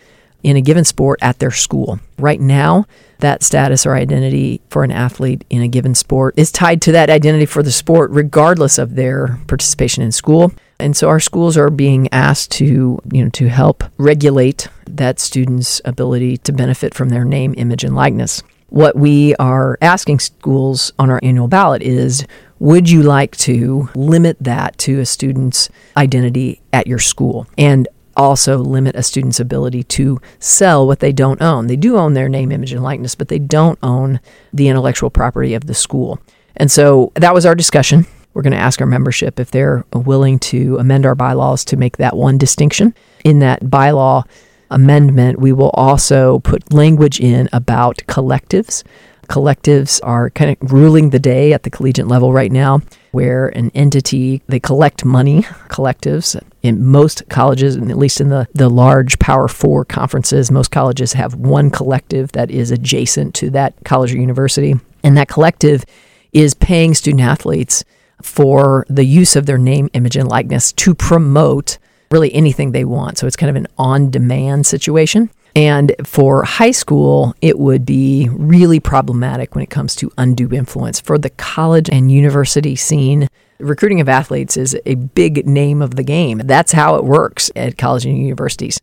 in 0.46 0.56
a 0.56 0.60
given 0.60 0.84
sport 0.84 1.18
at 1.22 1.40
their 1.40 1.50
school. 1.50 1.98
Right 2.18 2.40
now, 2.40 2.86
that 3.18 3.42
status 3.42 3.84
or 3.84 3.96
identity 3.96 4.60
for 4.70 4.84
an 4.84 4.92
athlete 4.92 5.44
in 5.50 5.60
a 5.60 5.66
given 5.66 5.92
sport 5.96 6.34
is 6.38 6.52
tied 6.52 6.80
to 6.82 6.92
that 6.92 7.10
identity 7.10 7.46
for 7.46 7.64
the 7.64 7.72
sport, 7.72 8.12
regardless 8.12 8.78
of 8.78 8.94
their 8.94 9.40
participation 9.48 10.04
in 10.04 10.12
school. 10.12 10.52
And 10.78 10.96
so 10.96 11.08
our 11.08 11.18
schools 11.18 11.56
are 11.56 11.68
being 11.68 12.08
asked 12.12 12.52
to, 12.52 13.00
you 13.10 13.24
know, 13.24 13.30
to 13.30 13.48
help 13.48 13.82
regulate 13.98 14.68
that 14.88 15.18
student's 15.18 15.80
ability 15.84 16.36
to 16.38 16.52
benefit 16.52 16.94
from 16.94 17.08
their 17.08 17.24
name, 17.24 17.52
image, 17.56 17.82
and 17.82 17.96
likeness. 17.96 18.44
What 18.68 18.94
we 18.94 19.34
are 19.36 19.76
asking 19.82 20.20
schools 20.20 20.92
on 20.96 21.10
our 21.10 21.18
annual 21.24 21.48
ballot 21.48 21.82
is 21.82 22.24
would 22.60 22.88
you 22.88 23.02
like 23.02 23.36
to 23.38 23.88
limit 23.96 24.36
that 24.40 24.78
to 24.78 25.00
a 25.00 25.06
student's 25.06 25.68
identity 25.96 26.62
at 26.72 26.86
your 26.86 26.98
school? 27.00 27.48
And 27.58 27.88
also 28.16 28.58
limit 28.58 28.96
a 28.96 29.02
student's 29.02 29.40
ability 29.40 29.82
to 29.84 30.20
sell 30.38 30.86
what 30.86 31.00
they 31.00 31.12
don't 31.12 31.42
own. 31.42 31.66
They 31.66 31.76
do 31.76 31.96
own 31.96 32.14
their 32.14 32.28
name, 32.28 32.52
image, 32.52 32.72
and 32.72 32.82
likeness, 32.82 33.14
but 33.14 33.28
they 33.28 33.38
don't 33.38 33.78
own 33.82 34.20
the 34.52 34.68
intellectual 34.68 35.10
property 35.10 35.54
of 35.54 35.66
the 35.66 35.74
school. 35.74 36.18
And 36.56 36.70
so 36.70 37.12
that 37.14 37.34
was 37.34 37.44
our 37.46 37.54
discussion. 37.54 38.06
We're 38.34 38.42
going 38.42 38.52
to 38.52 38.58
ask 38.58 38.80
our 38.80 38.86
membership 38.86 39.40
if 39.40 39.50
they're 39.50 39.84
willing 39.92 40.38
to 40.40 40.76
amend 40.78 41.06
our 41.06 41.14
bylaws 41.14 41.64
to 41.66 41.76
make 41.76 41.96
that 41.96 42.16
one 42.16 42.38
distinction. 42.38 42.94
In 43.24 43.38
that 43.40 43.62
bylaw, 43.64 44.24
amendment, 44.70 45.38
we 45.38 45.52
will 45.52 45.70
also 45.70 46.40
put 46.40 46.72
language 46.72 47.20
in 47.20 47.48
about 47.52 47.98
collectives. 48.08 48.82
Collectives 49.28 50.00
are 50.02 50.30
kind 50.30 50.56
of 50.60 50.72
ruling 50.72 51.10
the 51.10 51.18
day 51.18 51.52
at 51.52 51.62
the 51.62 51.70
collegiate 51.70 52.08
level 52.08 52.32
right 52.32 52.52
now, 52.52 52.80
where 53.16 53.48
an 53.56 53.70
entity, 53.74 54.42
they 54.46 54.60
collect 54.60 55.02
money, 55.02 55.40
collectives. 55.70 56.38
In 56.62 56.84
most 56.84 57.26
colleges, 57.30 57.74
and 57.74 57.90
at 57.90 57.96
least 57.96 58.20
in 58.20 58.28
the, 58.28 58.46
the 58.52 58.68
large 58.68 59.18
Power 59.18 59.48
Four 59.48 59.86
conferences, 59.86 60.50
most 60.50 60.70
colleges 60.70 61.14
have 61.14 61.34
one 61.34 61.70
collective 61.70 62.32
that 62.32 62.50
is 62.50 62.70
adjacent 62.70 63.34
to 63.36 63.48
that 63.50 63.72
college 63.86 64.12
or 64.12 64.18
university. 64.18 64.74
And 65.02 65.16
that 65.16 65.28
collective 65.28 65.86
is 66.34 66.52
paying 66.52 66.92
student 66.92 67.22
athletes 67.22 67.86
for 68.20 68.84
the 68.90 69.04
use 69.06 69.34
of 69.34 69.46
their 69.46 69.56
name, 69.56 69.88
image, 69.94 70.16
and 70.18 70.28
likeness 70.28 70.70
to 70.72 70.94
promote 70.94 71.78
really 72.10 72.34
anything 72.34 72.72
they 72.72 72.84
want. 72.84 73.16
So 73.16 73.26
it's 73.26 73.34
kind 73.34 73.48
of 73.48 73.56
an 73.56 73.66
on 73.78 74.10
demand 74.10 74.66
situation. 74.66 75.30
And 75.56 75.94
for 76.04 76.44
high 76.44 76.70
school, 76.70 77.34
it 77.40 77.58
would 77.58 77.86
be 77.86 78.28
really 78.30 78.78
problematic 78.78 79.54
when 79.54 79.64
it 79.64 79.70
comes 79.70 79.96
to 79.96 80.12
undue 80.18 80.52
influence. 80.52 81.00
For 81.00 81.16
the 81.16 81.30
college 81.30 81.88
and 81.90 82.12
university 82.12 82.76
scene, 82.76 83.26
recruiting 83.58 84.02
of 84.02 84.08
athletes 84.08 84.58
is 84.58 84.76
a 84.84 84.96
big 84.96 85.46
name 85.46 85.80
of 85.80 85.96
the 85.96 86.02
game. 86.02 86.42
That's 86.44 86.72
how 86.72 86.96
it 86.96 87.04
works 87.04 87.50
at 87.56 87.78
college 87.78 88.04
and 88.04 88.18
universities. 88.18 88.78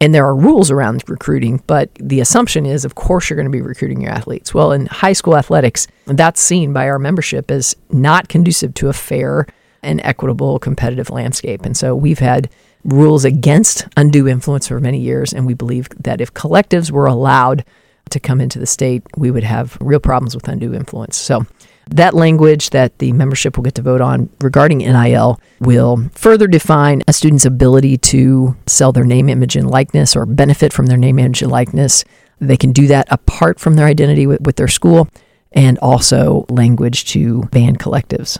And 0.00 0.12
there 0.12 0.26
are 0.26 0.34
rules 0.34 0.68
around 0.68 1.04
recruiting, 1.08 1.62
but 1.68 1.90
the 1.94 2.18
assumption 2.18 2.66
is, 2.66 2.84
of 2.84 2.96
course, 2.96 3.30
you're 3.30 3.36
going 3.36 3.46
to 3.46 3.50
be 3.50 3.62
recruiting 3.62 4.00
your 4.00 4.10
athletes. 4.10 4.52
Well, 4.52 4.72
in 4.72 4.86
high 4.86 5.12
school 5.12 5.36
athletics, 5.36 5.86
that's 6.06 6.40
seen 6.40 6.72
by 6.72 6.88
our 6.88 6.98
membership 6.98 7.52
as 7.52 7.76
not 7.90 8.28
conducive 8.28 8.74
to 8.74 8.88
a 8.88 8.92
fair 8.92 9.46
and 9.80 10.00
equitable 10.02 10.58
competitive 10.58 11.08
landscape. 11.08 11.64
And 11.64 11.76
so 11.76 11.94
we've 11.94 12.18
had 12.18 12.50
rules 12.86 13.24
against 13.24 13.86
undue 13.96 14.28
influence 14.28 14.68
for 14.68 14.80
many 14.80 15.00
years, 15.00 15.32
and 15.32 15.46
we 15.46 15.54
believe 15.54 15.88
that 16.00 16.20
if 16.20 16.32
collectives 16.32 16.90
were 16.90 17.06
allowed 17.06 17.64
to 18.10 18.20
come 18.20 18.40
into 18.40 18.58
the 18.58 18.66
state, 18.66 19.02
we 19.16 19.30
would 19.30 19.42
have 19.42 19.76
real 19.80 20.00
problems 20.00 20.34
with 20.34 20.48
undue 20.48 20.72
influence. 20.72 21.16
So 21.16 21.44
that 21.90 22.14
language 22.14 22.70
that 22.70 22.98
the 22.98 23.12
membership 23.12 23.56
will 23.56 23.64
get 23.64 23.74
to 23.76 23.82
vote 23.82 24.00
on 24.00 24.28
regarding 24.40 24.78
NIL 24.78 25.40
will 25.60 26.08
further 26.14 26.46
define 26.46 27.02
a 27.06 27.12
student's 27.12 27.44
ability 27.44 27.96
to 27.98 28.56
sell 28.66 28.92
their 28.92 29.04
name, 29.04 29.28
image, 29.28 29.56
and 29.56 29.70
likeness 29.70 30.16
or 30.16 30.26
benefit 30.26 30.72
from 30.72 30.86
their 30.86 30.96
name, 30.96 31.18
image, 31.18 31.42
and 31.42 31.50
likeness. 31.50 32.04
They 32.40 32.56
can 32.56 32.72
do 32.72 32.86
that 32.88 33.06
apart 33.10 33.60
from 33.60 33.74
their 33.74 33.86
identity 33.86 34.26
with, 34.26 34.40
with 34.42 34.56
their 34.56 34.68
school 34.68 35.08
and 35.52 35.78
also 35.78 36.44
language 36.48 37.06
to 37.06 37.42
ban 37.44 37.76
collectives. 37.76 38.38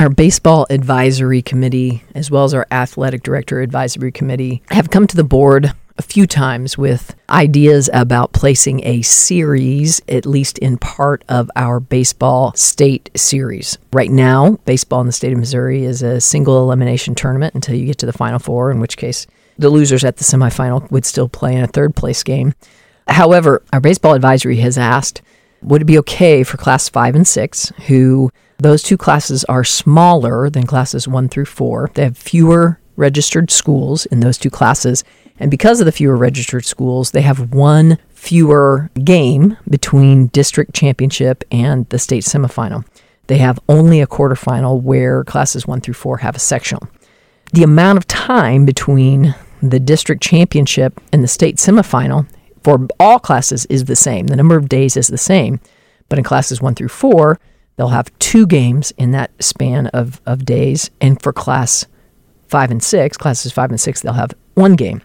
Our 0.00 0.08
baseball 0.08 0.66
advisory 0.70 1.42
committee, 1.42 2.04
as 2.14 2.30
well 2.30 2.44
as 2.44 2.54
our 2.54 2.66
athletic 2.70 3.22
director 3.22 3.60
advisory 3.60 4.10
committee, 4.10 4.62
have 4.70 4.88
come 4.88 5.06
to 5.06 5.14
the 5.14 5.22
board 5.22 5.74
a 5.98 6.02
few 6.02 6.26
times 6.26 6.78
with 6.78 7.14
ideas 7.28 7.90
about 7.92 8.32
placing 8.32 8.82
a 8.86 9.02
series, 9.02 10.00
at 10.08 10.24
least 10.24 10.56
in 10.56 10.78
part 10.78 11.22
of 11.28 11.50
our 11.54 11.80
baseball 11.80 12.54
state 12.54 13.10
series. 13.14 13.76
Right 13.92 14.10
now, 14.10 14.52
baseball 14.64 15.02
in 15.02 15.06
the 15.06 15.12
state 15.12 15.34
of 15.34 15.38
Missouri 15.38 15.84
is 15.84 16.02
a 16.02 16.18
single 16.18 16.62
elimination 16.62 17.14
tournament 17.14 17.54
until 17.54 17.74
you 17.74 17.84
get 17.84 17.98
to 17.98 18.06
the 18.06 18.14
Final 18.14 18.38
Four, 18.38 18.70
in 18.70 18.80
which 18.80 18.96
case 18.96 19.26
the 19.58 19.68
losers 19.68 20.02
at 20.02 20.16
the 20.16 20.24
semifinal 20.24 20.90
would 20.90 21.04
still 21.04 21.28
play 21.28 21.54
in 21.54 21.62
a 21.62 21.66
third 21.66 21.94
place 21.94 22.22
game. 22.22 22.54
However, 23.06 23.62
our 23.70 23.80
baseball 23.80 24.14
advisory 24.14 24.56
has 24.60 24.78
asked 24.78 25.20
would 25.62 25.82
it 25.82 25.86
be 25.86 25.98
okay 25.98 26.42
for 26.42 26.56
class 26.56 26.88
five 26.88 27.14
and 27.14 27.26
six, 27.26 27.72
who 27.86 28.30
those 28.58 28.82
two 28.82 28.96
classes 28.96 29.44
are 29.44 29.64
smaller 29.64 30.50
than 30.50 30.66
classes 30.66 31.08
one 31.08 31.28
through 31.28 31.46
four. 31.46 31.90
They 31.94 32.04
have 32.04 32.16
fewer 32.16 32.78
registered 32.96 33.50
schools 33.50 34.06
in 34.06 34.20
those 34.20 34.38
two 34.38 34.50
classes. 34.50 35.02
And 35.38 35.50
because 35.50 35.80
of 35.80 35.86
the 35.86 35.92
fewer 35.92 36.16
registered 36.16 36.66
schools, 36.66 37.12
they 37.12 37.22
have 37.22 37.54
one 37.54 37.96
fewer 38.10 38.90
game 39.02 39.56
between 39.68 40.26
district 40.28 40.74
championship 40.74 41.42
and 41.50 41.88
the 41.88 41.98
state 41.98 42.24
semifinal. 42.24 42.84
They 43.26 43.38
have 43.38 43.58
only 43.68 44.00
a 44.00 44.06
quarterfinal 44.06 44.82
where 44.82 45.24
classes 45.24 45.66
one 45.66 45.80
through 45.80 45.94
four 45.94 46.18
have 46.18 46.36
a 46.36 46.40
sectional. 46.40 46.86
The 47.52 47.62
amount 47.62 47.96
of 47.96 48.06
time 48.06 48.66
between 48.66 49.34
the 49.62 49.80
district 49.80 50.22
championship 50.22 51.00
and 51.12 51.24
the 51.24 51.28
state 51.28 51.56
semifinal 51.56 52.26
for 52.62 52.86
all 52.98 53.18
classes 53.18 53.66
is 53.66 53.84
the 53.84 53.96
same. 53.96 54.26
The 54.26 54.36
number 54.36 54.56
of 54.56 54.68
days 54.68 54.96
is 54.96 55.08
the 55.08 55.18
same. 55.18 55.60
But 56.08 56.18
in 56.18 56.24
classes 56.24 56.60
one 56.60 56.74
through 56.74 56.88
four, 56.88 57.38
they'll 57.76 57.88
have 57.88 58.16
two 58.18 58.46
games 58.46 58.92
in 58.98 59.12
that 59.12 59.30
span 59.42 59.86
of, 59.88 60.20
of 60.26 60.44
days. 60.44 60.90
And 61.00 61.20
for 61.22 61.32
class 61.32 61.86
five 62.48 62.70
and 62.70 62.82
six, 62.82 63.16
classes 63.16 63.52
five 63.52 63.70
and 63.70 63.80
six, 63.80 64.00
they'll 64.00 64.12
have 64.12 64.34
one 64.54 64.74
game. 64.74 65.02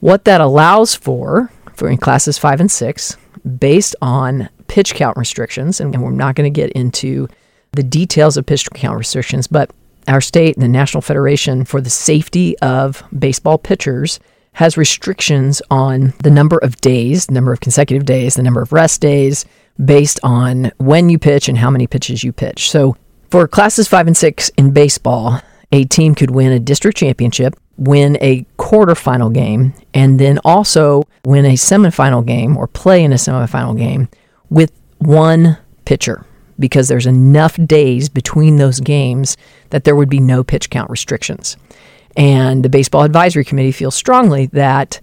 What 0.00 0.24
that 0.24 0.40
allows 0.40 0.94
for, 0.94 1.50
for 1.74 1.88
in 1.88 1.96
classes 1.96 2.38
five 2.38 2.60
and 2.60 2.70
six, 2.70 3.16
based 3.58 3.94
on 4.02 4.48
pitch 4.66 4.94
count 4.94 5.16
restrictions, 5.16 5.80
and 5.80 6.02
we're 6.02 6.10
not 6.10 6.34
going 6.34 6.52
to 6.52 6.60
get 6.60 6.72
into 6.72 7.28
the 7.72 7.82
details 7.82 8.36
of 8.36 8.46
pitch 8.46 8.68
count 8.74 8.98
restrictions, 8.98 9.46
but 9.46 9.70
our 10.08 10.20
state 10.20 10.56
and 10.56 10.62
the 10.62 10.68
National 10.68 11.00
Federation 11.00 11.64
for 11.64 11.80
the 11.80 11.90
Safety 11.90 12.58
of 12.58 13.02
Baseball 13.16 13.58
Pitchers 13.58 14.18
has 14.52 14.76
restrictions 14.76 15.62
on 15.70 16.12
the 16.22 16.30
number 16.30 16.58
of 16.58 16.76
days, 16.80 17.26
the 17.26 17.32
number 17.32 17.52
of 17.52 17.60
consecutive 17.60 18.04
days, 18.04 18.34
the 18.34 18.42
number 18.42 18.62
of 18.62 18.72
rest 18.72 19.00
days 19.00 19.44
based 19.82 20.20
on 20.22 20.70
when 20.76 21.08
you 21.08 21.18
pitch 21.18 21.48
and 21.48 21.58
how 21.58 21.70
many 21.70 21.86
pitches 21.86 22.22
you 22.22 22.32
pitch. 22.32 22.70
So 22.70 22.96
for 23.30 23.48
classes 23.48 23.88
five 23.88 24.06
and 24.06 24.16
six 24.16 24.50
in 24.58 24.72
baseball, 24.72 25.40
a 25.72 25.84
team 25.84 26.14
could 26.14 26.30
win 26.30 26.52
a 26.52 26.60
district 26.60 26.98
championship, 26.98 27.58
win 27.78 28.18
a 28.20 28.44
quarterfinal 28.58 29.32
game, 29.32 29.72
and 29.94 30.20
then 30.20 30.38
also 30.44 31.04
win 31.24 31.46
a 31.46 31.54
semifinal 31.54 32.24
game 32.26 32.56
or 32.56 32.66
play 32.66 33.02
in 33.02 33.12
a 33.12 33.16
semifinal 33.16 33.76
game 33.76 34.08
with 34.50 34.70
one 34.98 35.56
pitcher 35.86 36.26
because 36.58 36.88
there's 36.88 37.06
enough 37.06 37.56
days 37.66 38.10
between 38.10 38.56
those 38.56 38.80
games 38.80 39.36
that 39.70 39.84
there 39.84 39.96
would 39.96 40.10
be 40.10 40.20
no 40.20 40.44
pitch 40.44 40.68
count 40.68 40.90
restrictions. 40.90 41.56
And 42.16 42.64
the 42.64 42.68
Baseball 42.68 43.02
Advisory 43.02 43.44
Committee 43.44 43.72
feels 43.72 43.94
strongly 43.94 44.46
that 44.46 45.00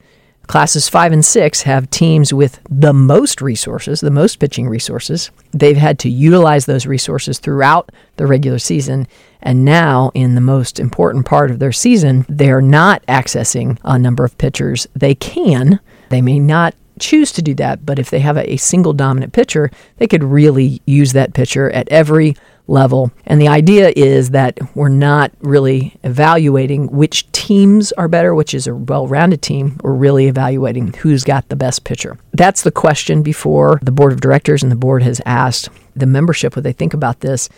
classes 0.49 0.89
five 0.89 1.11
and 1.11 1.23
six 1.23 1.61
have 1.61 1.89
teams 1.91 2.33
with 2.33 2.59
the 2.69 2.91
most 2.91 3.39
resources, 3.39 4.01
the 4.01 4.09
most 4.09 4.39
pitching 4.39 4.67
resources. 4.67 5.29
They've 5.51 5.77
had 5.77 5.99
to 5.99 6.09
utilize 6.09 6.65
those 6.65 6.87
resources 6.87 7.37
throughout 7.37 7.91
the 8.17 8.25
regular 8.25 8.57
season. 8.57 9.07
And 9.41 9.63
now, 9.63 10.11
in 10.15 10.33
the 10.33 10.41
most 10.41 10.79
important 10.79 11.27
part 11.27 11.51
of 11.51 11.59
their 11.59 11.71
season, 11.71 12.25
they're 12.27 12.61
not 12.61 13.05
accessing 13.05 13.77
a 13.83 13.99
number 13.99 14.25
of 14.25 14.37
pitchers. 14.39 14.87
They 14.95 15.13
can, 15.13 15.79
they 16.09 16.21
may 16.21 16.39
not 16.39 16.73
choose 16.99 17.31
to 17.33 17.41
do 17.41 17.53
that, 17.55 17.85
but 17.85 17.99
if 17.99 18.09
they 18.09 18.19
have 18.19 18.37
a, 18.37 18.57
single 18.57 18.93
dominant 18.93 19.33
pitcher, 19.33 19.71
they 19.97 20.07
could 20.07 20.23
really 20.23 20.81
use 20.85 21.13
that 21.13 21.33
pitcher 21.33 21.71
at 21.71 21.87
every 21.89 22.35
level. 22.69 23.11
And 23.25 23.41
the 23.41 23.47
idea 23.47 23.91
is 23.95 24.29
that 24.31 24.59
we're 24.75 24.89
not 24.89 25.31
really 25.39 25.97
evaluating 26.03 26.87
which 26.87 27.29
teams 27.31 27.91
are 27.93 28.07
better, 28.07 28.33
which 28.35 28.53
is 28.53 28.67
a 28.67 28.75
well 28.75 29.07
rounded 29.07 29.41
team. 29.41 29.77
We're 29.83 29.93
really 29.93 30.27
evaluating 30.27 30.93
who's 30.93 31.23
got 31.23 31.49
the 31.49 31.55
best 31.55 31.83
pitcher. 31.83 32.17
That's 32.33 32.63
the 32.63 32.71
question 32.71 33.23
before 33.23 33.79
the 33.81 33.91
board 33.91 34.13
of 34.13 34.21
directors 34.21 34.63
and 34.63 34.71
the 34.71 34.75
board 34.77 35.03
has 35.03 35.21
asked 35.25 35.69
the 35.95 36.05
membership 36.05 36.55
what 36.55 36.63
they 36.63 36.73
think 36.73 36.93
about 36.93 37.19
this. 37.19 37.49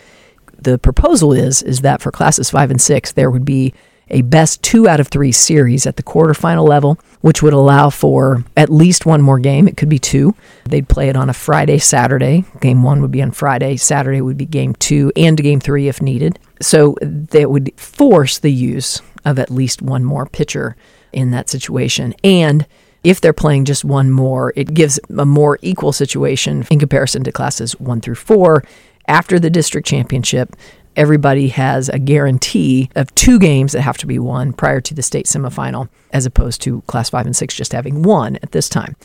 The 0.58 0.78
proposal 0.78 1.32
is 1.32 1.62
is 1.62 1.80
that 1.80 2.00
for 2.00 2.10
classes 2.10 2.50
5 2.50 2.70
and 2.70 2.80
6 2.80 3.12
there 3.12 3.30
would 3.30 3.44
be 3.44 3.74
a 4.08 4.22
best 4.22 4.62
2 4.62 4.88
out 4.88 5.00
of 5.00 5.08
3 5.08 5.32
series 5.32 5.86
at 5.86 5.96
the 5.96 6.02
quarterfinal 6.02 6.68
level 6.68 6.98
which 7.22 7.40
would 7.42 7.54
allow 7.54 7.88
for 7.88 8.44
at 8.56 8.68
least 8.68 9.06
one 9.06 9.22
more 9.22 9.38
game. 9.38 9.66
It 9.66 9.76
could 9.76 9.88
be 9.88 9.98
two. 9.98 10.34
They'd 10.64 10.88
play 10.88 11.08
it 11.08 11.16
on 11.16 11.30
a 11.30 11.34
Friday, 11.34 11.78
Saturday. 11.78 12.44
Game 12.60 12.82
one 12.82 13.00
would 13.00 13.10
be 13.10 13.22
on 13.22 13.30
Friday. 13.30 13.76
Saturday 13.76 14.20
would 14.20 14.36
be 14.36 14.44
game 14.44 14.74
two 14.74 15.10
and 15.16 15.38
game 15.38 15.60
three 15.60 15.88
if 15.88 16.02
needed. 16.02 16.38
So 16.60 16.96
that 17.00 17.50
would 17.50 17.72
force 17.78 18.38
the 18.38 18.52
use 18.52 19.00
of 19.24 19.38
at 19.38 19.50
least 19.50 19.80
one 19.80 20.04
more 20.04 20.26
pitcher 20.26 20.76
in 21.12 21.30
that 21.30 21.48
situation. 21.48 22.14
And 22.22 22.66
if 23.04 23.20
they're 23.20 23.32
playing 23.32 23.64
just 23.64 23.84
one 23.84 24.10
more, 24.10 24.52
it 24.56 24.74
gives 24.74 24.98
a 25.16 25.24
more 25.24 25.58
equal 25.62 25.92
situation 25.92 26.66
in 26.70 26.78
comparison 26.78 27.24
to 27.24 27.32
classes 27.32 27.78
one 27.80 28.00
through 28.00 28.16
four. 28.16 28.64
After 29.08 29.40
the 29.40 29.50
district 29.50 29.86
championship, 29.86 30.54
everybody 30.96 31.48
has 31.48 31.88
a 31.88 31.98
guarantee 31.98 32.90
of 32.94 33.14
two 33.14 33.38
games 33.38 33.72
that 33.72 33.82
have 33.82 33.98
to 33.98 34.06
be 34.06 34.18
won 34.18 34.52
prior 34.52 34.80
to 34.80 34.94
the 34.94 35.02
state 35.02 35.26
semifinal, 35.26 35.88
as 36.12 36.26
opposed 36.26 36.60
to 36.62 36.82
class 36.82 37.10
five 37.10 37.26
and 37.26 37.36
six 37.36 37.54
just 37.54 37.72
having 37.72 38.02
one 38.02 38.36
at 38.42 38.52
this 38.52 38.68
time. 38.68 38.96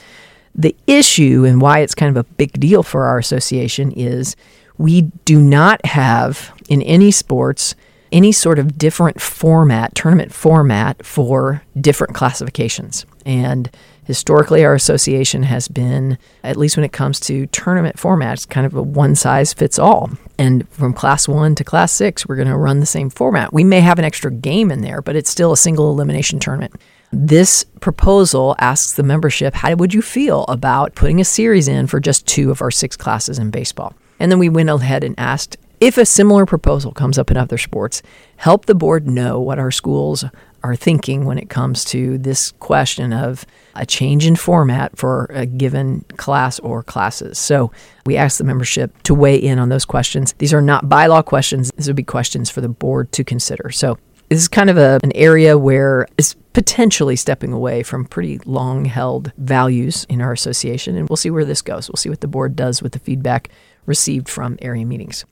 The 0.56 0.76
issue 0.88 1.46
and 1.46 1.62
why 1.62 1.80
it's 1.80 1.96
kind 1.96 2.16
of 2.16 2.18
a 2.18 2.30
big 2.34 2.60
deal 2.60 2.84
for 2.84 3.06
our 3.06 3.18
association 3.18 3.92
is 3.92 4.36
we 4.78 5.02
do 5.26 5.42
not 5.42 5.86
have 5.86 6.52
in 6.70 6.82
any 6.82 7.12
sports 7.12 7.76
any 8.12 8.32
sort 8.32 8.60
of 8.60 8.78
different 8.78 9.22
format, 9.22 9.94
tournament 9.96 10.34
format 10.34 11.06
for 11.06 11.62
different 11.80 12.16
classifications. 12.16 13.06
And 13.26 13.70
historically, 14.08 14.64
our 14.64 14.74
association 14.74 15.44
has 15.44 15.68
been, 15.68 16.18
at 16.42 16.56
least 16.56 16.78
when 16.78 16.86
it 16.86 16.94
comes 16.94 17.20
to 17.20 17.46
tournament 17.48 17.98
formats, 17.98 18.48
kind 18.48 18.66
of 18.66 18.74
a 18.74 18.82
one 18.82 19.16
size 19.16 19.54
fits 19.54 19.78
all. 19.78 20.10
And 20.40 20.68
from 20.70 20.94
class 20.94 21.28
one 21.28 21.56
to 21.56 21.66
class 21.66 21.92
six, 21.92 22.26
we're 22.26 22.38
going 22.38 22.48
to 22.48 22.56
run 22.56 22.80
the 22.80 22.86
same 22.86 23.10
format. 23.10 23.52
We 23.52 23.66
may 23.66 23.82
have 23.82 24.00
an 24.00 24.06
extra 24.06 24.32
game 24.32 24.72
in 24.72 24.82
there, 24.82 25.02
but 25.02 25.18
it's 25.18 25.30
still 25.30 25.52
a 25.52 25.58
single 25.58 25.92
elimination 25.92 26.40
tournament. 26.40 26.74
This 27.12 27.66
proposal 27.82 28.56
asks 28.60 28.94
the 28.94 29.04
membership, 29.04 29.54
how 29.54 29.76
would 29.76 29.94
you 29.94 30.02
feel 30.02 30.46
about 30.48 30.96
putting 30.96 31.20
a 31.20 31.26
series 31.26 31.68
in 31.68 31.88
for 31.88 32.00
just 32.00 32.26
two 32.26 32.50
of 32.50 32.62
our 32.62 32.72
six 32.72 32.96
classes 32.96 33.38
in 33.38 33.52
baseball? 33.52 33.94
And 34.20 34.32
then 34.32 34.40
we 34.40 34.50
went 34.50 34.70
ahead 34.70 35.04
and 35.04 35.16
asked 35.20 35.58
if 35.80 35.98
a 35.98 36.06
similar 36.06 36.46
proposal 36.46 36.92
comes 36.92 37.20
up 37.20 37.30
in 37.30 37.38
other 37.38 37.58
sports, 37.58 38.02
help 38.38 38.66
the 38.66 38.74
board 38.74 39.08
know 39.08 39.40
what 39.40 39.60
our 39.60 39.70
schools 39.70 40.26
are 40.68 40.76
thinking 40.76 41.26
when 41.26 41.38
it 41.38 41.50
comes 41.50 41.86
to 41.86 42.18
this 42.18 42.52
question 42.52 43.14
of 43.14 43.46
a 43.76 43.86
change 43.86 44.26
in 44.26 44.36
format 44.36 44.98
for 44.98 45.26
a 45.34 45.46
given 45.46 46.02
class 46.18 46.60
or 46.60 46.84
classes. 46.84 47.38
So 47.38 47.72
we 48.06 48.18
ask 48.18 48.38
the 48.38 48.44
membership 48.44 49.02
to 49.04 49.14
weigh 49.14 49.38
in 49.38 49.60
on 49.60 49.70
those 49.70 49.86
questions. 49.86 50.34
These 50.38 50.54
are 50.54 50.62
not 50.62 50.86
bylaw 50.86 51.24
questions, 51.24 51.72
these 51.76 51.88
would 51.88 51.96
be 51.96 52.04
questions 52.04 52.50
for 52.50 52.62
the 52.62 52.70
board 52.70 53.12
to 53.14 53.24
consider. 53.24 53.72
So 53.72 53.98
this 54.30 54.40
is 54.40 54.48
kind 54.48 54.70
of 54.70 54.78
a, 54.78 55.00
an 55.04 55.14
area 55.16 55.58
where 55.58 56.08
it's 56.18 56.36
potentially 56.54 57.16
stepping 57.16 57.54
away 57.54 57.84
from 57.84 58.06
pretty 58.06 58.40
long 58.40 58.86
held 58.86 59.32
values 59.38 60.06
in 60.10 60.22
our 60.22 60.34
association. 60.34 60.98
And 60.98 61.08
we'll 61.08 61.18
see 61.18 61.30
where 61.30 61.46
this 61.46 61.62
goes. 61.62 61.90
We'll 61.90 61.98
see 61.98 62.10
what 62.10 62.22
the 62.22 62.28
board 62.28 62.56
does 62.56 62.82
with 62.82 62.92
the 62.92 63.00
feedback 63.00 63.50
received 63.86 64.28
from 64.28 64.58
area 64.62 64.86
meetings. 64.86 65.24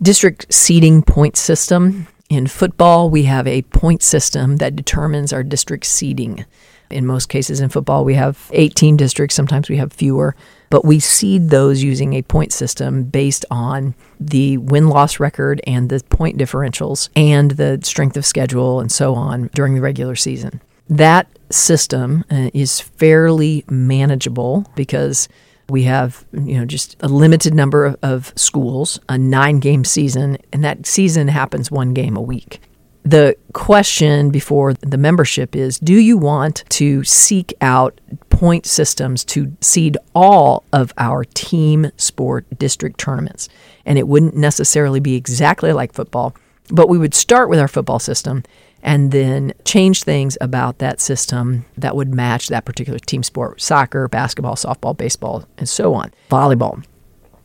District 0.00 0.52
seeding 0.52 1.02
point 1.02 1.36
system. 1.36 2.08
In 2.28 2.46
football, 2.46 3.10
we 3.10 3.24
have 3.24 3.46
a 3.46 3.62
point 3.62 4.02
system 4.02 4.56
that 4.56 4.76
determines 4.76 5.32
our 5.32 5.42
district 5.42 5.86
seeding. 5.86 6.44
In 6.90 7.06
most 7.06 7.28
cases 7.28 7.60
in 7.60 7.68
football, 7.68 8.04
we 8.04 8.14
have 8.14 8.50
18 8.52 8.96
districts, 8.96 9.34
sometimes 9.34 9.68
we 9.68 9.76
have 9.78 9.92
fewer, 9.92 10.36
but 10.70 10.84
we 10.84 11.00
seed 11.00 11.50
those 11.50 11.82
using 11.82 12.14
a 12.14 12.22
point 12.22 12.52
system 12.52 13.04
based 13.04 13.44
on 13.50 13.94
the 14.20 14.58
win 14.58 14.88
loss 14.88 15.18
record 15.20 15.60
and 15.66 15.88
the 15.88 16.00
point 16.10 16.38
differentials 16.38 17.08
and 17.16 17.52
the 17.52 17.78
strength 17.82 18.16
of 18.16 18.26
schedule 18.26 18.80
and 18.80 18.92
so 18.92 19.14
on 19.14 19.48
during 19.54 19.74
the 19.74 19.80
regular 19.80 20.16
season. 20.16 20.60
That 20.88 21.28
system 21.50 22.24
uh, 22.30 22.50
is 22.52 22.80
fairly 22.80 23.64
manageable 23.68 24.66
because 24.74 25.28
we 25.68 25.84
have 25.84 26.24
you 26.32 26.58
know 26.58 26.64
just 26.64 26.96
a 27.00 27.08
limited 27.08 27.54
number 27.54 27.84
of, 27.86 27.96
of 28.02 28.32
schools, 28.36 29.00
a 29.08 29.18
nine 29.18 29.60
game 29.60 29.84
season, 29.84 30.38
and 30.52 30.64
that 30.64 30.86
season 30.86 31.28
happens 31.28 31.70
one 31.70 31.94
game 31.94 32.16
a 32.16 32.22
week. 32.22 32.60
The 33.04 33.36
question 33.52 34.30
before 34.30 34.74
the 34.74 34.96
membership 34.96 35.56
is 35.56 35.78
do 35.78 35.94
you 35.94 36.16
want 36.16 36.64
to 36.70 37.02
seek 37.04 37.52
out 37.60 38.00
point 38.30 38.64
systems 38.64 39.24
to 39.24 39.56
seed 39.60 39.96
all 40.14 40.64
of 40.72 40.92
our 40.98 41.24
team 41.24 41.90
sport 41.96 42.46
district 42.58 42.98
tournaments? 42.98 43.48
And 43.84 43.98
it 43.98 44.06
wouldn't 44.06 44.36
necessarily 44.36 45.00
be 45.00 45.16
exactly 45.16 45.72
like 45.72 45.92
football, 45.92 46.36
but 46.70 46.88
we 46.88 46.98
would 46.98 47.14
start 47.14 47.48
with 47.48 47.58
our 47.58 47.68
football 47.68 47.98
system 47.98 48.44
and 48.82 49.12
then 49.12 49.52
change 49.64 50.02
things 50.02 50.36
about 50.40 50.78
that 50.78 51.00
system 51.00 51.64
that 51.76 51.94
would 51.94 52.14
match 52.14 52.48
that 52.48 52.64
particular 52.64 52.98
team 52.98 53.22
sport 53.22 53.60
soccer, 53.60 54.08
basketball, 54.08 54.56
softball, 54.56 54.96
baseball, 54.96 55.44
and 55.58 55.68
so 55.68 55.94
on, 55.94 56.12
volleyball. 56.30 56.84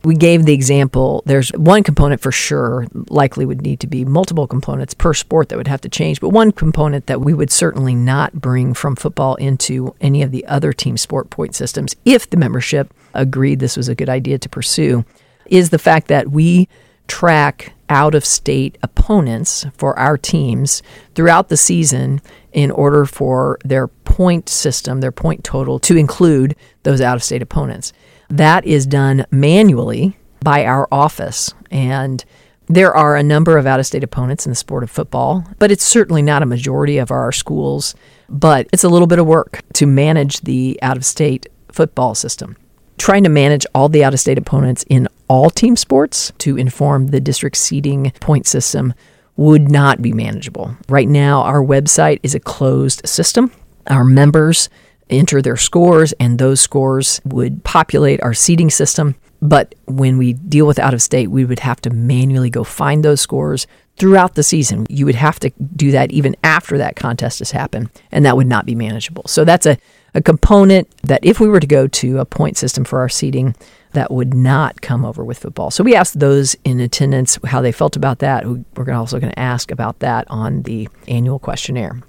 We 0.04 0.14
gave 0.14 0.44
the 0.44 0.54
example 0.54 1.22
there's 1.26 1.50
one 1.50 1.82
component 1.82 2.20
for 2.20 2.30
sure, 2.30 2.86
likely 3.08 3.44
would 3.44 3.62
need 3.62 3.80
to 3.80 3.86
be 3.86 4.04
multiple 4.04 4.46
components 4.46 4.94
per 4.94 5.12
sport 5.12 5.48
that 5.48 5.58
would 5.58 5.66
have 5.66 5.80
to 5.82 5.88
change, 5.88 6.20
but 6.20 6.28
one 6.30 6.52
component 6.52 7.06
that 7.06 7.20
we 7.20 7.34
would 7.34 7.50
certainly 7.50 7.94
not 7.94 8.34
bring 8.34 8.74
from 8.74 8.94
football 8.94 9.34
into 9.36 9.94
any 10.00 10.22
of 10.22 10.30
the 10.30 10.46
other 10.46 10.72
team 10.72 10.96
sport 10.96 11.30
point 11.30 11.54
systems 11.54 11.96
if 12.04 12.30
the 12.30 12.36
membership 12.36 12.94
agreed 13.12 13.58
this 13.58 13.76
was 13.76 13.88
a 13.88 13.94
good 13.94 14.08
idea 14.08 14.38
to 14.38 14.48
pursue 14.48 15.04
is 15.46 15.70
the 15.70 15.78
fact 15.78 16.08
that 16.08 16.30
we 16.30 16.68
track 17.08 17.72
out 17.88 18.14
of 18.14 18.24
state 18.24 18.78
opponents 18.82 19.66
for 19.76 19.98
our 19.98 20.16
teams 20.16 20.82
throughout 21.14 21.48
the 21.48 21.56
season 21.56 22.20
in 22.52 22.70
order 22.70 23.04
for 23.04 23.58
their 23.64 23.88
point 23.88 24.48
system, 24.48 25.00
their 25.00 25.12
point 25.12 25.44
total, 25.44 25.78
to 25.78 25.96
include 25.96 26.56
those 26.82 27.00
out 27.00 27.16
of 27.16 27.22
state 27.22 27.42
opponents. 27.42 27.92
That 28.28 28.64
is 28.64 28.86
done 28.86 29.24
manually 29.30 30.16
by 30.42 30.64
our 30.64 30.88
office. 30.92 31.54
And 31.70 32.24
there 32.66 32.94
are 32.94 33.16
a 33.16 33.22
number 33.22 33.56
of 33.56 33.66
out 33.66 33.80
of 33.80 33.86
state 33.86 34.04
opponents 34.04 34.44
in 34.44 34.50
the 34.50 34.56
sport 34.56 34.82
of 34.82 34.90
football, 34.90 35.44
but 35.58 35.70
it's 35.70 35.84
certainly 35.84 36.20
not 36.22 36.42
a 36.42 36.46
majority 36.46 36.98
of 36.98 37.10
our 37.10 37.32
schools. 37.32 37.94
But 38.28 38.68
it's 38.72 38.84
a 38.84 38.88
little 38.88 39.06
bit 39.06 39.18
of 39.18 39.26
work 39.26 39.62
to 39.74 39.86
manage 39.86 40.42
the 40.42 40.78
out 40.82 40.96
of 40.96 41.04
state 41.04 41.46
football 41.72 42.14
system. 42.14 42.56
Trying 42.98 43.24
to 43.24 43.30
manage 43.30 43.64
all 43.74 43.88
the 43.88 44.04
out 44.04 44.12
of 44.12 44.20
state 44.20 44.36
opponents 44.36 44.84
in 44.88 45.08
all 45.28 45.50
team 45.50 45.76
sports 45.76 46.32
to 46.38 46.56
inform 46.56 47.08
the 47.08 47.20
district 47.20 47.56
seeding 47.56 48.10
point 48.20 48.46
system 48.46 48.94
would 49.36 49.70
not 49.70 50.02
be 50.02 50.12
manageable. 50.12 50.76
Right 50.88 51.08
now, 51.08 51.42
our 51.42 51.62
website 51.62 52.18
is 52.22 52.34
a 52.34 52.40
closed 52.40 53.06
system. 53.06 53.52
Our 53.86 54.04
members 54.04 54.68
enter 55.08 55.40
their 55.40 55.56
scores, 55.56 56.12
and 56.14 56.38
those 56.38 56.60
scores 56.60 57.20
would 57.24 57.62
populate 57.64 58.22
our 58.22 58.34
seeding 58.34 58.70
system. 58.70 59.14
But 59.40 59.74
when 59.86 60.18
we 60.18 60.32
deal 60.32 60.66
with 60.66 60.78
out 60.78 60.94
of 60.94 61.00
state, 61.00 61.30
we 61.30 61.44
would 61.44 61.60
have 61.60 61.80
to 61.82 61.90
manually 61.90 62.50
go 62.50 62.64
find 62.64 63.04
those 63.04 63.20
scores 63.20 63.66
throughout 63.96 64.34
the 64.34 64.42
season. 64.42 64.86
You 64.88 65.06
would 65.06 65.14
have 65.14 65.38
to 65.40 65.50
do 65.76 65.92
that 65.92 66.10
even 66.10 66.34
after 66.42 66.78
that 66.78 66.96
contest 66.96 67.38
has 67.38 67.52
happened, 67.52 67.90
and 68.10 68.24
that 68.24 68.36
would 68.36 68.46
not 68.46 68.66
be 68.66 68.74
manageable. 68.74 69.24
So 69.26 69.44
that's 69.44 69.66
a, 69.66 69.78
a 70.14 70.22
component 70.22 70.88
that 71.02 71.24
if 71.24 71.40
we 71.40 71.48
were 71.48 71.60
to 71.60 71.66
go 71.66 71.86
to 71.86 72.18
a 72.18 72.24
point 72.24 72.56
system 72.56 72.84
for 72.84 73.00
our 73.00 73.08
seeding, 73.08 73.54
that 73.92 74.10
would 74.10 74.34
not 74.34 74.80
come 74.80 75.04
over 75.04 75.24
with 75.24 75.38
football. 75.38 75.70
So 75.70 75.82
we 75.82 75.94
asked 75.94 76.20
those 76.20 76.56
in 76.64 76.80
attendance 76.80 77.38
how 77.44 77.60
they 77.60 77.72
felt 77.72 77.96
about 77.96 78.18
that. 78.18 78.44
We're 78.46 78.92
also 78.92 79.18
going 79.18 79.32
to 79.32 79.38
ask 79.38 79.70
about 79.70 80.00
that 80.00 80.26
on 80.28 80.62
the 80.62 80.88
annual 81.06 81.38
questionnaire. 81.38 82.02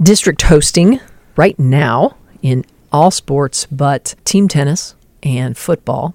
District 0.00 0.40
hosting 0.42 1.00
right 1.36 1.58
now 1.58 2.16
in 2.42 2.64
all 2.92 3.10
sports 3.10 3.66
but 3.70 4.14
team 4.24 4.48
tennis 4.48 4.94
and 5.22 5.56
football, 5.56 6.14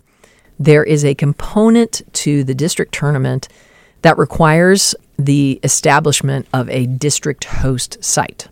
there 0.59 0.83
is 0.83 1.03
a 1.03 1.15
component 1.15 2.01
to 2.13 2.43
the 2.43 2.55
district 2.55 2.93
tournament 2.93 3.47
that 4.01 4.17
requires 4.17 4.95
the 5.17 5.59
establishment 5.63 6.47
of 6.53 6.69
a 6.69 6.85
district 6.85 7.45
host 7.45 8.03
site. 8.03 8.47